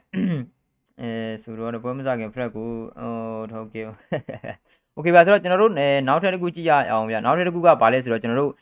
[1.02, 2.68] အဲဆိုတော့ပွဲမစခင် fret ကို
[2.98, 3.14] ဟို
[3.52, 3.86] ဟုတ်ကဲ့
[4.96, 5.72] okay ပါဆိုတော့ကျွန်တော်တို့
[6.08, 8.52] နောက်ထပ်တစ်ခုကြည့်ရအောင်ဗျနောက်ထပ်တစ်ခုကဘာလဲဆိုတော့ကျွန်တော်တို့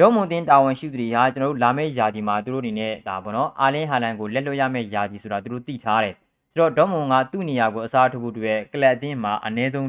[0.00, 6.14] ဒေါမွန်တင်တာဝန်ရှိသူတွေဟာကျွန်တော်တို့လာမယ့်ယာတီမှာသူတို့အနေနဲ့ဒါပေါ့နော်အာလင်းဟာလန်ကိုလက်လွတ်ရမယ့်ယာတီဆိုတာသူတို့သိထားတယ်
[6.50, 9.86] ဆိုတော့ဒေါမွန်ကသူ့နေရာကိုအစားထိုးဖို့တွေ့ကလပ်အသင်းမှာအနည်းဆုံး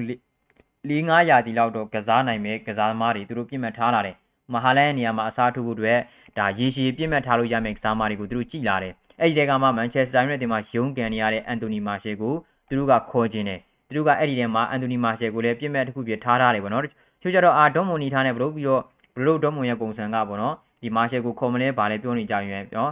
[0.90, 4.16] ၄၅ယာတီလောက်တော့ကစားနိုင်မယ်ကစားသမားတွေသူတို့ပြင်မှတ်ထားလာတယ်
[4.53, 5.99] မဟာလန်ရဲ့နေရာမှာအစားထိုးဖို့အတွက်
[6.39, 12.35] ဒါရေရှည်ပြင်မှတ်ထားလို့ရမယ့်ကစားသမားတွေကိုသူတို့ကြည်လာတယ်အဲ့ဒီတဲကမှမန်ချက်စတာယူနိုက်တက်မှာရုံးကန်နေရတဲ့အန်တိုနီမာရှယ်ကို
[12.69, 16.83] သူတို့ကခေါ်ခြင်းတယ်သူတို့ကအဲ့ဒီထဲမှာအန်တိုနီမာရှယ်ကိုလည်းပြင်မှတ်တစ်ခုပြထားထားတယ်ပေါ့နော်
[17.23, 18.83] ချို့ကြတော့အာဒေါမွန်နီထားနဲ့ဘလို့ပြီးတော့
[19.17, 22.87] ဘလို့ဒေါမွန်ရဲ့ပုံစံကပေါ့နော်ဒီမာရှယ်ကိုခေါ်မလဲဗာလဲပြောနေကြရင်ပြော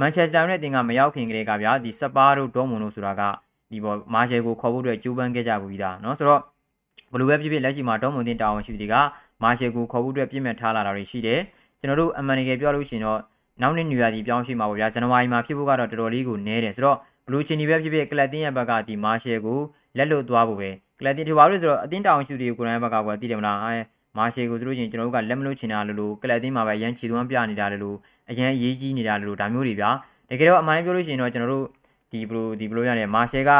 [0.00, 3.22] မန်ချက်စတာယူနိုက်တက်ကမရောက်ခင်ကလေးကဗျာဒီစပါတို့ဒေါမွန်တို့ဆိုတာက
[3.72, 6.40] ဒီပေါ်မာရှယ်ကိုခေါ်ဖို့အတွက်ကြိုးပမ်းခဲ့ကြဘူးပြီးသားเนาะဆိုတော့
[7.12, 8.94] ဘလူးပဲဖြစ်ဖြစ်လက်ရှိမှာဒေါမွန်တင်တာဝန်ရှိသူတွေက
[9.43, 11.39] မာရှယ်ကိုခေါ်ဖို့အတွက်ပြည့်မဲ့ထားလာတာတွေရှိတယ်
[11.79, 13.19] ကျွန်တော်တို့အမှန်တကယ်ပြောလို့ရှိရင်တော့
[13.61, 19.59] နောက်နှစ်ညရာဒီပြောင်းရှိမှာပေါ့ဗျာဇန်နဝါရီမှာဖြစ်ဖို့ကတော့တော်တော်လေးကိုနည်းတယ်ဆိုတော့ဘလူးချင်ဒီပဲဖြစ်ဖြစ်ကလပ်တင်ရဲ့ဘက်ကဒီမာရှယ်ကို
[19.97, 20.69] လက်လွတ်သွားဖို့ပဲ
[20.99, 23.75] ကလပ်တင်ထဘာလို့ဆိုတော့အတင်းတာဝန်ရှိသူတွေကိုယ်တိုင်ဘက်ကကွာတည်တယ်မလားအဲ
[24.17, 27.97] မာရှယ်ကိုသူတို့ချင်းကျွန်တော်တို့ကလက်မလို့ချင်တာလို့လို့ကလပ်တင်းမှာပဲရန်ချီသွမ်းပြနေတာလို့
[28.29, 29.89] အရန်အရေးကြီးနေတာလို့ဒါမျိုးတွေဗျာ
[30.29, 31.65] တကယ်တော့အမှန်တပြောလို့ရှိရင်တော့ကျွန်တော်တို့
[32.11, 33.51] ဒီဘလိုဒီဘလိုရတယ်မာရှယ်က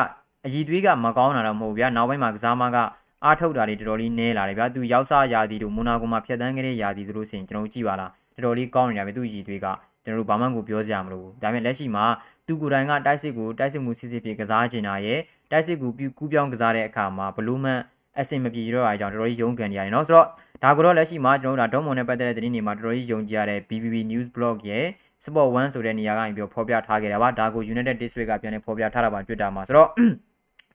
[0.46, 2.78] အည်သွေးကမကောင်းတာတော့မဟုတ်ဗျာနောက်ပိုင်းမှာကစားမက
[3.25, 9.66] အားထုတ်တာတွေတော်တော်လေးနည်းလာတယ်ဗျာသူရောက်စားရာသီတို့မိုနာကိုမှာဖြတ်တန်းခဲ့တဲ့ရာသီတို့လို့ဆိုရင်ကျွန်တော်တို့ကြည့်ပါလားတော်တော်လေးကောင်းနေတာပဲသူရည်သွေးက
[10.05, 12.05] ကျွန်တော်တို့ဘာမှကိုပြောစရာမလိုဘူးဒါပေမဲ့လက်ရှိမှာ
[12.47, 15.19] သူကိုယ်တိုင်ကတိုက်စစ်ကိုတိုက်စစ်မှုစစ်စစ်ပြေကစားကျင်တာရဲ့
[15.51, 17.81] တိုက်စစ်ကိုကူးပြောင်းကစားတဲ့အခါမှာဘလူးမန်
[18.21, 20.27] အဆင်မပြေတော့အကြောင်းတော်တော်ကြီးယုံကန်နေရတယ်เนาะဆိုတော့
[20.62, 24.85] ဒါကိုတော့လက်ရှိမှာကျွန်တော်တို့ဒါဒေါမွန်နဲ့ပတ်သက်တဲ့သတင်းတွေမှာတော်တော်ကြီးယုံကြည်ရတဲ့ BBB News Blog ရဲ့
[25.25, 29.88] Sport 1ဆိုတဲ့နေရာကနေပြီးဖော်ပြထားခဲ့တာပါဒါကို United District ကပြန်လည်ဖော်ပြထားတာပါ Twitter မှာဆိုတော့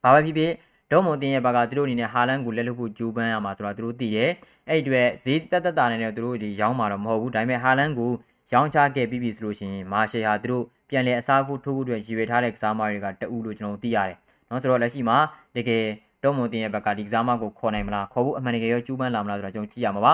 [0.04, 0.52] ဘာပဲဖြစ်ဖြစ်
[0.91, 4.29] ဒေါမွန်တင်ရဲ့ဘာကသူတို့အနေနဲ့ဟာလန်ကိုလက်လွတ်ဖို့ကြိုးပမ်းရမှာဆိုတော့သူတို့သိတယ်
[4.69, 8.11] အဲ့ဒီအတွက်ဈေးတက်တက်တာနဲ့တော့သူတို့ဒီရောင်းမှာတော့မဟုတ်ဘူးဒါပေမဲ့ဟာလန်ကို
[8.51, 14.17] ရောင်းချခဲ့ပြီးပြီဆိုလို့ရှိရင်မာရှယ်ဟာသူတို့ပြန်လည်အစားဖို့ထိုးဖို့အတွက်ရည်ရွယ်ထားတဲ့ကစားမတွေကတအူလို့ကျွန်တော်သိရတယ်
[14.49, 15.17] နော်ဆိုတော့လက်ရှိမှာ
[15.55, 15.83] တကယ်
[16.23, 20.13] ဒေါမွန်တင်ရဲ့ဘက်ကဒီကစားမကိုခေါ်နိုင်မလားခေါ်ဖို့အမှန်တကယ်ရောကြိုးပမ်းလာမလားဆိုတော့ကျွန်တော်ကြည့်ရမှာပါ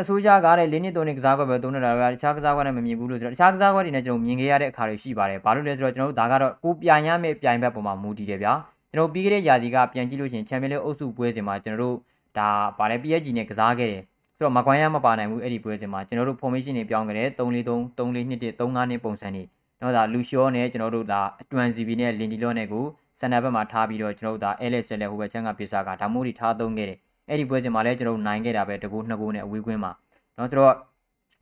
[0.00, 8.54] အစိုးရကတဲ့လင်းနစ်သုံးနေကစားကွက်ပဲသုံးနေတာပဲတခြားကစားကွက်နဲ့မမြင်ဘူးလို့ဆိုတော့တခြားကစားကွက်တွေနဲ့ကျွန်တော်မြင်ခဲ့ရတဲ့အခါတွေရှိပါတယ်ဘာလို့လဲဆိုတော့ကျွန်တော်တို့ဒါကတော့ကိုပြိုင်ရမယ့်ပြိုင်ဘက်ပေါ်မှာမူတည်တယ်ဗျာ
[8.94, 11.96] ကျွန်တော်ပြီးခဲ့တဲ့ရာသီကပြန်ကြည့်လို့ရှိရင် Champions League အုပ်စုပွဲစဉ်မှာကျွန်တော်တို့
[12.38, 14.02] ဒါပါလဲ PSG နဲ့ကစားခဲ့တယ်
[14.36, 19.44] ဆိုတော့မကွိုင်းရမပါနိုင်ဘူးအဲ့ဒီပွဲစဉ်မှာကျွန်တော်တို့ formation တွေပြောင်းခဲ့တယ်3-4-3 3-4-2 3-5နဲ့ပုံစံတွေ
[19.80, 22.84] နော်ဒါလူရှောနဲ့ကျွန်တော်တို့ဒါအတွန်စီဘီနဲ့လင်ဒီလော့နဲ့ကို
[23.20, 29.92] စန္ဒဘက်မှာထားပြီးတော့ကျွန်တော်တို့ဒါ LS လဲဟိုဘက်ချမ်းကပြစားကဒါမိုးတွေထားသုံးခဲ့တယ်အဲ့ဒီပွဲစဉ်မှာလည်းကျွန်တော်တို့နိုင်ခဲ့တာပဲတကူနှစ်ကူနဲ့အဝေးကွင်းမှာ
[30.38, 30.74] နော်ဆိုတော့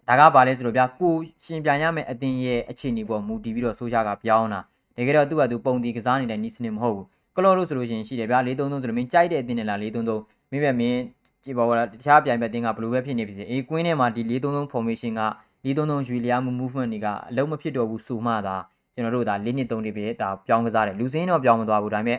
[0.08, 4.60] ဒါကဘာလဲဆိုတော့ဗျာကိုရှင်ပြန်ရမယ်အတင်းရဲ့အခြေအနေပေါ်မူတည်ပြီးတော့ဆိုးရကပြောင်းတာ
[4.96, 7.06] တကယ်တော့သူ့ဘာသူပုံတီကစားနေတဲ့နီးစနစ်မဟုတ်ဘူး
[7.44, 11.00] လော့လို့ဆိုလို့ရှိရင်ရှိတယ်ဗျာ433ဆိုတော့မင်းကြိုက်တဲ့အတင်းနဲ့လား433မင်းပဲမင်း
[11.44, 15.22] ကြည့်ပါဦးလားတခြားပြိုင်ဘက်တင်းကဘလို့ပဲဖြစ်နေပြီစီအေးကွင်းထဲမှာဒီ433 formation က
[15.64, 18.56] 433ရွေလျားမှု movement တွေကအလုံးမဖြစ်တော့ဘူးဆိုမှသာ
[18.94, 22.18] ကျွန်တော်တို့ဒါ၄နှစ်3နှစ်ပဲဒါပြောင်းကစားတယ်လူစင်းတော့ပြောင်းမသွားဘူးဒါပေမဲ့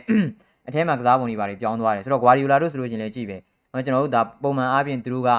[0.68, 3.36] အထဲမှာကစားပုံတွေပါတယ်ပြောင်းသွားတယ်ဆိုတော့ Guardiola တို့ဆိုလို့ရှိရင်လည်းကြည့်ပဲ
[3.84, 5.30] ကျွန်တော်တို့ဒါပုံမှန်အားဖြင့်သူတို့က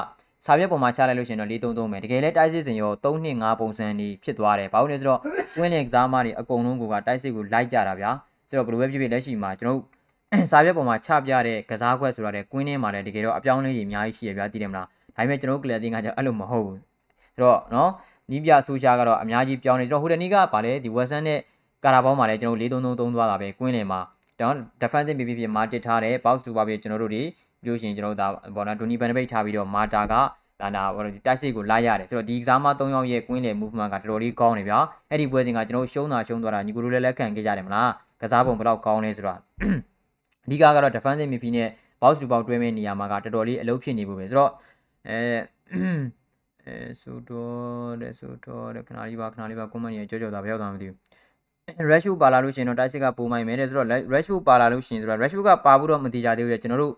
[0.46, 5.20] စာရွက်ပေါ်မှာချလိုက်လို့ရှိရင်တော့433ပဲတကယ်လဲတိုက်စစ်စင်ရော325ပုံစံနေဖြစ်သွားတယ်ဘာလို့လဲဆိုတော့
[5.60, 8.12] win နဲ့ကစားမတွေအကုန်လုံးကတိုက်စစ်ကိုလိုက်ကြတာဗျာ
[8.54, 16.80] ဆိုတော့ဘယ်လိုပဲဖြစ်ဖြစ်လက်ရှိမှာကျွန်တော်တို့စာရွက်ပေါ်မှာချပြတဲ့ကစားကွက်ဆိုတာတဲ့ကွင်းထဲမှာလည်းတကယ်တော့အပြောင်းလဲကြီးအများကြီးရှိရဗျာသိတယ်မလားဒါပေမဲ့ကျွန်တော်တို့ကလပ်တင်းကကျအဲ့လိုမဟုတ်ဘူး
[17.36, 17.92] ဆိုတော့နော်
[18.32, 21.40] နီးပြဆိုရှာကတော့အများကြီးပြောင်းနေကျွန်တော်ဟိုတနီးကဗာလဲဒီဝက်ဆန်နဲ့
[21.84, 24.00] ကာရာဘောင်းမှာလည်းကျွန်တော်433သုံးသွားတာပဲကွင်းထဲမှာ
[24.40, 27.24] ကျွန်တော် defensive ပြပြပြမာတစ်ထားတယ် box to ပါပြကျွန်တော်တို့တွေ
[27.64, 30.14] ပြောရှင်ကျွန်တော်တို့ဒါဘောနော်ဒိုနီဘန်ဒပိတ်ထားပြီးတော့မာတာက
[30.62, 37.90] ဒါနာဟိုတိုက်စစ်ကိုလိုက်ရတယ်ဆိုတော့ဒီကစားမ3ယောက်ရဲ့ကွင်းလေ movement ကတော်တော်လေးကောင်းနေဗျာအဲ့ဒီပွဲစဉ်ကကျွန်တော်ရှုံးတာရှုံးသွားတာညီကိုလိုလည်းလက်ခံခဲ့ကြတယ်မလား
[38.24, 39.40] ကစားပုံဘယ်တော့ကောင်းလဲဆိုတော့
[40.46, 41.70] အဓိကကတော့ defensive midfield နဲ့
[42.02, 44.52] box to box တွဲမဲ့နေရာမှာကတော်တော်လေးအလုပ်ဖြစ်နေဖို့ပဲဆိုတော့
[45.10, 45.20] အဲ
[46.66, 50.98] အဲဆိုတော့တဲ့ဆိုတော့တဲ့ခဏလေးပါခဏလေးပါ comment ရေကြောကြောတာဘယ်ရောက်သွားမသိဘူး
[51.92, 56.94] Ratio ပါလာလို့ရှင်တော့တိုက်စစ်ကပိုမိုင်မယ်တဲ့ဆိုတော့ Ratio ပါလာလို့ရှင်ဆိုတော့ Ratio ကပါဖို့တော့မတိကြသေးဘူးကျွန်တော်တို့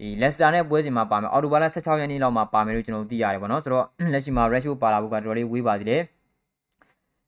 [0.00, 6.02] ဒီလက်စတာနဲ့ပွဲစဉ်မှာပါမယ်အော်တိုဘာလ16ရက်နေ့လောက်မှာပါမယ်လို့ကျွန်တော်သိရတယ်ပေါ့နော်ဆိုတော့လက်ရှိမှာ ratio ပါလာဖို့ကတော်တော်လေးဝေးပါသေးတယ်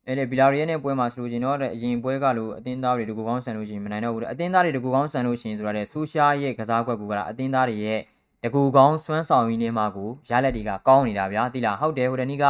[0.08, 8.00] အဲ့ဒီဘီလာရီရဲ့နဲ့ပွဲမှာဆိုလို့ရှိရင်တော့အရင်ပွဲကလို့အတင်းသားတွေတကူကောင်းဆန်လို့ရှိရင်မနိုင်တော့ဘူးအတင်းသားတွေတကူကောင်းဆန်လို့ရှိရင်ဆိုတော့ဆိုရှာရဲ့ကစားကွက်ကူကအတင်းသားတွေရဲ့
[8.44, 12.44] တကူကောင်းစွမ်းဆောင်ရင်းနေမှာကိုရလက်တွေကကောင်းနေတာဗျာတိလားဟုတ်တယ်ဟိုတနေ့က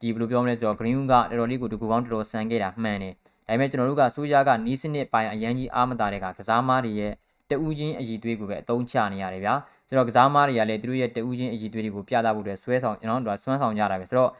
[0.00, 7.12] ဒီဘယ်လိုပြောမလဲဆိုတော့ green ကတော်တော်လေးကိုတကူကောင်းတော်တော်ဆန်ခဲ့တာမှန်တယ်ဒါပေမဲ့ကျွန်တော်တို့ကဆိုရှာကနီးစနစ်ပိုင်းအရန်ကြီးအားမတာတဲ့ကကစားမားတွေရဲ့
[7.50, 9.54] တဦးချင်းအည်သွေးကိုပဲအသုံးချနေရတယ်ဗျာ
[9.88, 14.30] ဆိုတော့ကစားမားတွေကလည်းသူတို့ရဲ့တဦးချင်းအည်သွေးတွေကိုပြသဖို့အတွက်ဆွဲဆောင်ကျွန်တော်တို့ကဆွမ်းဆောင်ကြတာပဲဆိုတော့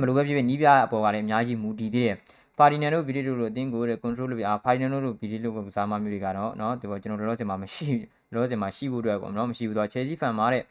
[0.00, 2.16] ဘယ်လိုပဲဖြစ်ဖြစ်နီးပြအပေါ်ကလည်းအများကြီးမူတည်သေးတယ်
[2.58, 7.88] ဖာဒီနန်တို့ဗီဒီယိုတို့အတင်းကိုတဲ့ control လုပ်ပြအာဖာဒီနန်တို့ဗီဒီယိုကိုကစားမမျိုးတွေကတော့เนาะဒီပေါ်ကျွန်တော်တို့လောဆယ်မှာမရှိ
[8.34, 10.62] လောဆယ်မှာရှိဖို့အတွက်ကောเนาะမရှိဘူးတော့ချယ်ဆီဖန်မှာတဲ့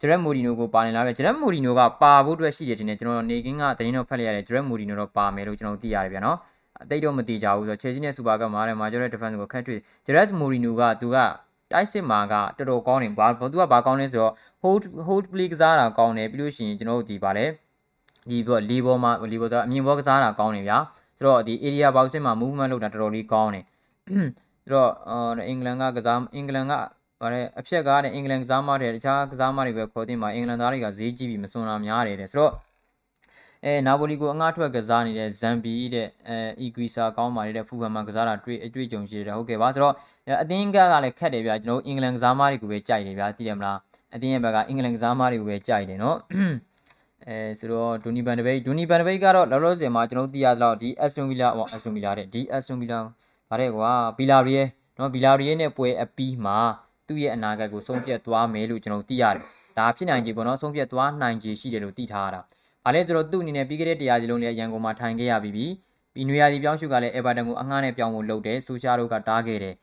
[0.00, 6.36] ဂျရက်မိုဒီနိုကိုပါနေလာပဲဂျရက်မိုဒီနိုကပါဖို့အတွက်ရှိတယ်တင်တယ်ကျွန်တော်နေကင်းကတင်းတော့ဖတ်လိုက်ရတယ်ဂျရက်မိုဒီနိုတော့ပါမယ်လို့ကျွန်တော်သိရတယ်ဗျာเนาะ
[6.82, 11.16] အတိတ်တော့မသိကြဘူးဆိုတော့ချယ်ဆီနဲ့စူပါကမှာတဲ့မာဂျော်ရဲ့ defense ကိုခက်တွေ့ဂျရက်မိုဒီနိုကသူက
[11.72, 17.46] တိုက်စစ်မှာကတော်တော်ကောင်းတယ်ဘာသူကဘာကောင်းလဲဆိုတော့ hold hold play ကစားတာကောင်းတယ်ပြီးလို့ရှိရင်ကျွန်တော်တို့ဒီပါလေ
[18.29, 20.77] ဒီဘောလီဘောမှာလီဘောဆိုအမြင်ဘောကစားတာကောင်းတယ်ဗျာ
[21.17, 23.65] ဆိုတော့ဒီ area boxing မှာ movement လုပ်တာတော်တော်လေးကောင်းတယ်
[24.63, 24.91] ဆိုတော့
[25.47, 26.73] အင်္ဂလန်ကကစားအင်္ဂလန်က
[27.21, 32.53] ဗါတဲ့အဖြက်ကားတဲ့အင်္ဂလန်ကစားမတွေတခြားကစားမတွေပဲခေါ်တင်မှာအင်္ဂလန်သားတွေကဈေးကြီးပြီးမစွန်တာများတယ်တဲ့ဆိုတော့
[33.65, 39.93] အဲနာပိုလီကိုအငှားထွက်ကစားနေတဲ့ဇမ်ဘီတဲ့အဲအီဂွီဆာကောင်းပါနေတဲ့ဖူဟမ်မှာကစားတာတွေ့အတွေ့အကြုံရှိတယ်ဟုတ်ကဲ့ပါဆိုတော့
[40.41, 43.77] အသင်းကကလည်းခက်တယ်ဗျာကျွန်တော်အင်္ဂလန်ကစားမတွေကိုပဲကြိုက်တယ်ဗျာသိတယ်မလား
[44.15, 46.17] အသင်းရဲ့ဘက်ကအင်္ဂလန်ကစားမတွေကိုပဲကြိုက်တယ်နော်
[47.29, 52.99] အဲဆိုတော့ဒူနီဘန်ဒဘိတ်ဒူနီဘန်ဒဘိတ်ကတော့လောလောဆယ်မှာကျွန်တော်သိရတော့ဒီအက်စတွန်ဗီလာဟောအက်စတွန်ဗီလာတဲ့ဒီအက်စတွန်ဗီလာ
[53.49, 56.57] ဗါတဲ့ကွာဗီလာရီရဲ့နော်ဗီလာရီရဲ့နဲ့ပွဲအပီးမှာ
[57.07, 59.43] သူ့ရဲ့အနာဂတ်ကိုဆုံးဖြတ်သွားမယ်လို့ကျွန်တော်သိရတယ်
[59.77, 62.41] ဒါဖြစ်နိုင်ကြီးပေါ့နော်ဆုံးဖြတ်သွားနိုင်ကြီးရှိတယ်လို့သိထားရတာ
[62.85, 65.65] ဘာလဲဆိုတော့သူ့အနေနဲ့ပြီးခဲ့တဲ့တရားစီလုံးလေးရန်ကုန်မှာထိုင်ခဲ့ရပြီးပြီ
[66.13, 69.75] ပြီးနွေရာသီပြောင်းရှုကလည်းအေဗာတန်ကိုအငှားနဲ့ပြောင်းဖို့လုပ်တယ်ဆိုရှာတို့ကတားခဲ့တယ်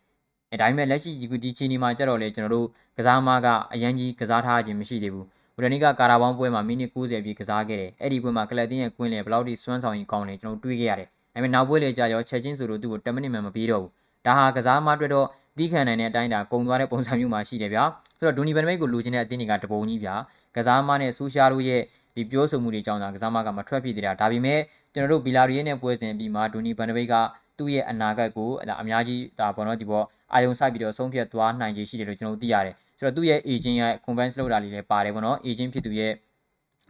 [0.52, 1.11] အဲဒါပေမဲ့လက်ရှိ
[1.44, 2.66] ဒီချီနီမှာကြတော့လေကျွန်တော်တို့
[2.98, 13.92] ကစားမကအရန်ကြီးကစားထားခြင်းမရှိသေးဘူးဝ ရနီကကာရာဘောင်းပွဲမှာမိနစ်90ပြည့်ကစားခဲ့တယ်အဲ့ဒီပွဲမှာကလပ်တင်းရဲ့ကွင်းလေဘယ်လောက်ထိစွမ်းဆောင်ရင်ကောင်းလဲကျွန်တော်တွေးခဲ့ရတယ်ဒါပေမဲ့နောက်ပွဲလေကြာရောချက်ချင်းဆိုလို့သူ့ကို10မိနစ်မှမပြီးတော့ဘူး
[14.27, 15.27] ဒါဟာကစားမအတွက်တော့
[15.59, 17.85] တီးခံနိုင်တဲ့အတိုင်းဒါကုံသွားတဲ့ပုံစံမျိုးမှာရှိတယ်ဗျာ
[18.18, 20.14] ဆိုတော့ဒူနီဘန်မိတ်ကိုလူချင်းတဲ့အတင်းတွေကတပုံကြီးဗျာ
[20.57, 21.81] ကစားမနဲ့ဆူရှာတို့ရဲ့
[22.16, 24.61] ဒီပြောဆိုမှုတွေကြောင့်သာကစားမကမထွက်ဖြစ်သေးတာဒါပေမဲ့
[24.94, 27.14] ကျွန်တော်တို့ဘီလာရီရဲ့နဲ့ပွဲစဉ်ပြီးမှဒူနီဘန်မိတ်က
[27.59, 36.12] သူ့ရဲ့အနာဂတ်ကိုအများကြီးဒါပေါ့နော်ဒီပေါ်အာယုံစိုက်ပြီးတော့ဆုံးဖြတ်သွားနိုင်ခြေရှိတယ်လို့ကျွန်တော်သိရတယ် ဆိုတော့သူ့ရဲ့ agent ရဲ့ convince လုပ်တာလေးလည်းပါတယ်ပေါ့နော် agent ဖြစ်သူရဲ့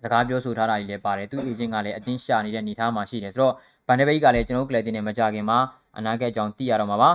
[0.04, 3.54] စကားပြောဆိုထားတာလေးလည်းပါတယ်သူ agent ကလည်းအတင်းရှာနေတဲ့အနေအထားမှာရှိတယ်ဆိုတော့
[3.88, 5.60] ဘန်ဒဘိတ်ကလည်းကျွန်တော်တို့ကလပ်တင်နဲ့မကြခင်မှာ
[5.98, 7.10] အနာဂတ်ကြောင့်သိရတော့မှာပါ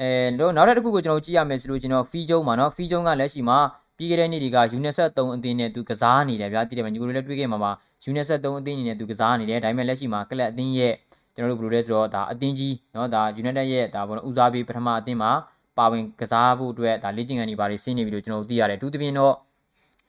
[0.00, 3.58] အဲတော့နောက်တစ်ခုကိုကျွန်တော်ကြည့်ရမယ်ဆိုလို့ကျွန်တော်ဖီဂျုံမှာနော်ဖီဂျုံကလက်ရှိမှာ
[3.96, 7.70] ပြီးခဲ့တဲ့နေ့တွေကယူနက်ဆက်3အသင်းနဲ့သူကစားနေတယ်ဗျာတည်တယ်မှာညီကိုလည်းတွေ့ခဲ့မှာပါ
[8.04, 10.94] ယူနက်ဆက်3အသင်းနဲ့သူကစားနေတယ်ဒါပေမဲ့လက်ရှိမှာကလပ်အသင်းရဲ့
[11.34, 15.30] ကျွန်တော်တို့ဘယ်လိုလဲဆိုတော့ဒါအသင်းကြီးเนาะဒါ United ရဲ့ဒါဘောဦးစားပေးပထမအသင်းမှာ
[15.77, 19.33] ပါဝင်ကစားဖို့အတွက်ဒါလေ့ကျင့်ခန်းတွေဘာတွေဆင်းနေပြီလို့ကျွန်တော်တို့သိရတယ်အထူးသဖြင့်တော့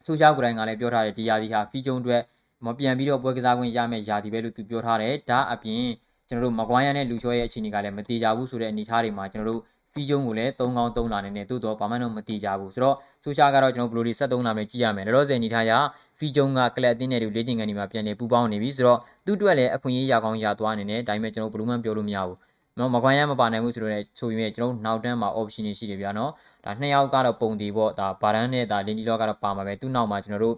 [0.07, 2.23] ဆိုရှာကိုယ်တိုင်ကလည်းပြောထားတယ်ဒီယာဒီဟာဖီဂျုံအတွက်
[2.67, 5.85] မပြန်ပြီးတော့ပွဲကစားခွင့်ရမယ်ယာဒီပဲလို့သူပြောထားတယ်ဒါအပြင်
[6.29, 9.61] ကျွန်တော်တို့မကွိုင်းရနဲ့လူချောရဲ့အခြေအနေကလည်းမတိကြဘူးဆိုတဲ့အနေအထားတွေမှာကျွန်တော်တို့
[9.93, 15.73] ဖီဂျုံကိုလည်း၃ကောင်း၃လာနေနဲ့သို့တော့ဘာမှတော့မတိကြဘူးဆိုတော့ဆိုရှာကတော့ကျွန်တော်ဘယ်လိုဒီ73လာမယ်ကြည့်ရမယ်လောလောဆယ်အနေထားရ
[16.19, 22.37] ဖီဂျုံကကလပ်အသင်းတွေလေ့ကျင့်ခန်းတွေမှာပြန်လည်ပူးပေါင်းနေပြီဆိုတော့သူ့အတွက်လည်းအခွင့်အရေးရကောင်းရသွားနေတယ်ဒါပေမဲ့ကျွန်တော်ဘယ်လိုမှပြောလို့မရဘူး
[22.79, 26.31] နော်မကွန်ရမပါနိုင်ဘူးဆိုတော့လည်းဆိုပေမဲ့ကျွန်တော်နောက်တန်းမှာ option တွေရှိတယ်ဗျာနော်
[26.65, 30.57] ဒါနှစ်ယောက်ကတော့ပုံတီပေါ့ဒါဘာဒန်နဲ့ဒါလင်ဒီလောကတော့ပါမှာပဲသူ့နောက်မှာကျွန်တော်တို့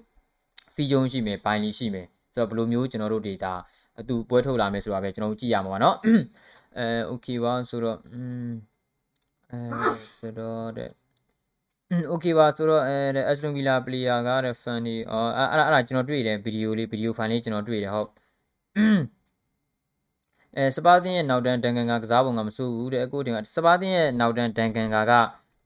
[0.75, 3.53] ဖီဂျုံရှိမယ်ဘိုင်လီရှိမယ်ဆိုတော့ဘယ်လိုမျိုးကျွန်တော်တို့ data
[4.01, 5.97] အတူပွဲထုတ်လာမယ်ဆိုတာပဲကျွန်တော်တို့ကြည့်ရမှာပါနော်
[6.79, 8.51] အဲ okay ပါဆိုတော့อืม
[9.51, 9.59] အဲ
[10.19, 10.91] ဆိုတော့တဲ့
[12.13, 12.97] okay ပါဆိုတော့အဲ
[13.31, 18.11] Aston Villa player ကတဲ့ fan တွေအော်အဲ့အဲ့ကျွန်တော်တွေ့တယ်ဗီဒီယိုလေးဗီဒီယို fan လေးကျွန်တော်တွေ့တယ်ဟုတ်
[20.59, 25.13] အဲစပါတင်ရဲ့နောက်တန်းဒန်ကန်ကကစားပုံကမဆိုးဘူးတဲ့အခုတင်ကစပါတင်ရဲ့နောက်တန်းဒန်ကန်ကက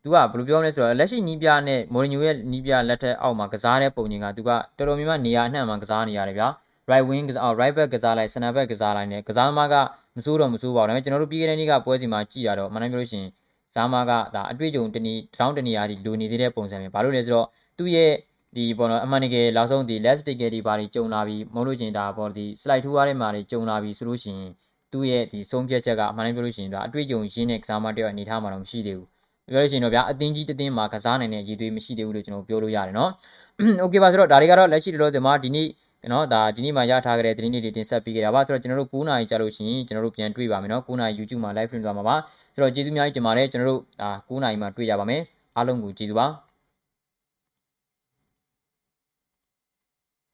[0.03, 6.48] သူကဘယ်လိုပြောမလဲဆိုတော့လက်ရှိနီးပြနဲ့မော်ရီညိုရဲ့နီးပြလက်ထက်အောက်မှာကစားတဲ့ပုံချင်းကသူကတော်တော်များများနေရာအနှံ့မှာကစားနေရတယ်ဗျာ
[6.90, 9.74] right wing ကစား right back ကစားလိုက် center back ကစားလိုက်နဲ့ကစားသမားက
[10.16, 13.31] မစိုးတော့မစိုးပါဘူးဒါပေမဲ့ကျွန်တော်တို့ပြီးခဲ့တဲ့နေ့ကပွဲစီမှာကြည့်ရတော့မနိုင်ပြောလို့ရှိရင်
[13.74, 17.46] ဇာမာကဒါအတွေ့အကြုံတနည်းတောင်းတနေရာဒီလိုနေသေးတဲ့ပုံစံပဲဘာလို့လဲဆိုတော့
[17.79, 18.12] သူ့ရဲ့
[18.57, 24.53] ဒီပေါ်တော့အမှန်တကယ်လောက်ဆုံးဒီ last ticket ဒီဘာတွေကြုံလာပြီးမဟုတ်လို့ချင်းဒါပေါ်ဒီ slide 2ရတဲ့မှာတွေကြုံလာပြီးဆိုလို့ရှိရင်
[24.92, 29.09] သူ့ရဲ့ဒီဆုံးဖြတ်ချက်ကအမှန်တမ်းပြောလို့ရှိရင်ဗျာအတွေ့အကြုံရင်းတဲ့ကစားမတယောက်အနေထားမှာတော့မရှိသေးဘူး
[29.48, 33.11] ပြောလို့ရှိရင်တော့ဗျာအတင်းကြီးတတင်းမှာကစားနိုင်တဲ့အရည်အသွေးမရှိသေးဘူးလို့ကျွန်တော်ပြောလို့ရတယ်နော်။
[33.85, 35.68] Okay ပါဆိုတော့ဒါတွေကတော့လက်ရှိတော့ဒီမှာဒီနေ့
[36.12, 42.16] နော်ဒါဒီနေ့မှရထားကြတဲ့သတင်းတွေတင်ဆက်ပေးကြတာပါဆိုတော့ကျွန်တော်တို့9နာရီကြာလို့ရှိရင်ကျွန်တော်တို့ပြန်တွေ့ပါမယ်နော်9နာရီ YouTube မှာ live stream သွားမှာပါ
[42.55, 45.22] ဆိုတော့ကျေးဇူးများကြီးတင်ပါတယ်ကျွန်တော်တို့ဒါ9နာရီမှာတွေ့ကြပါမယ်
[45.57, 46.26] အားလုံးကိုကျေးဇူးပါ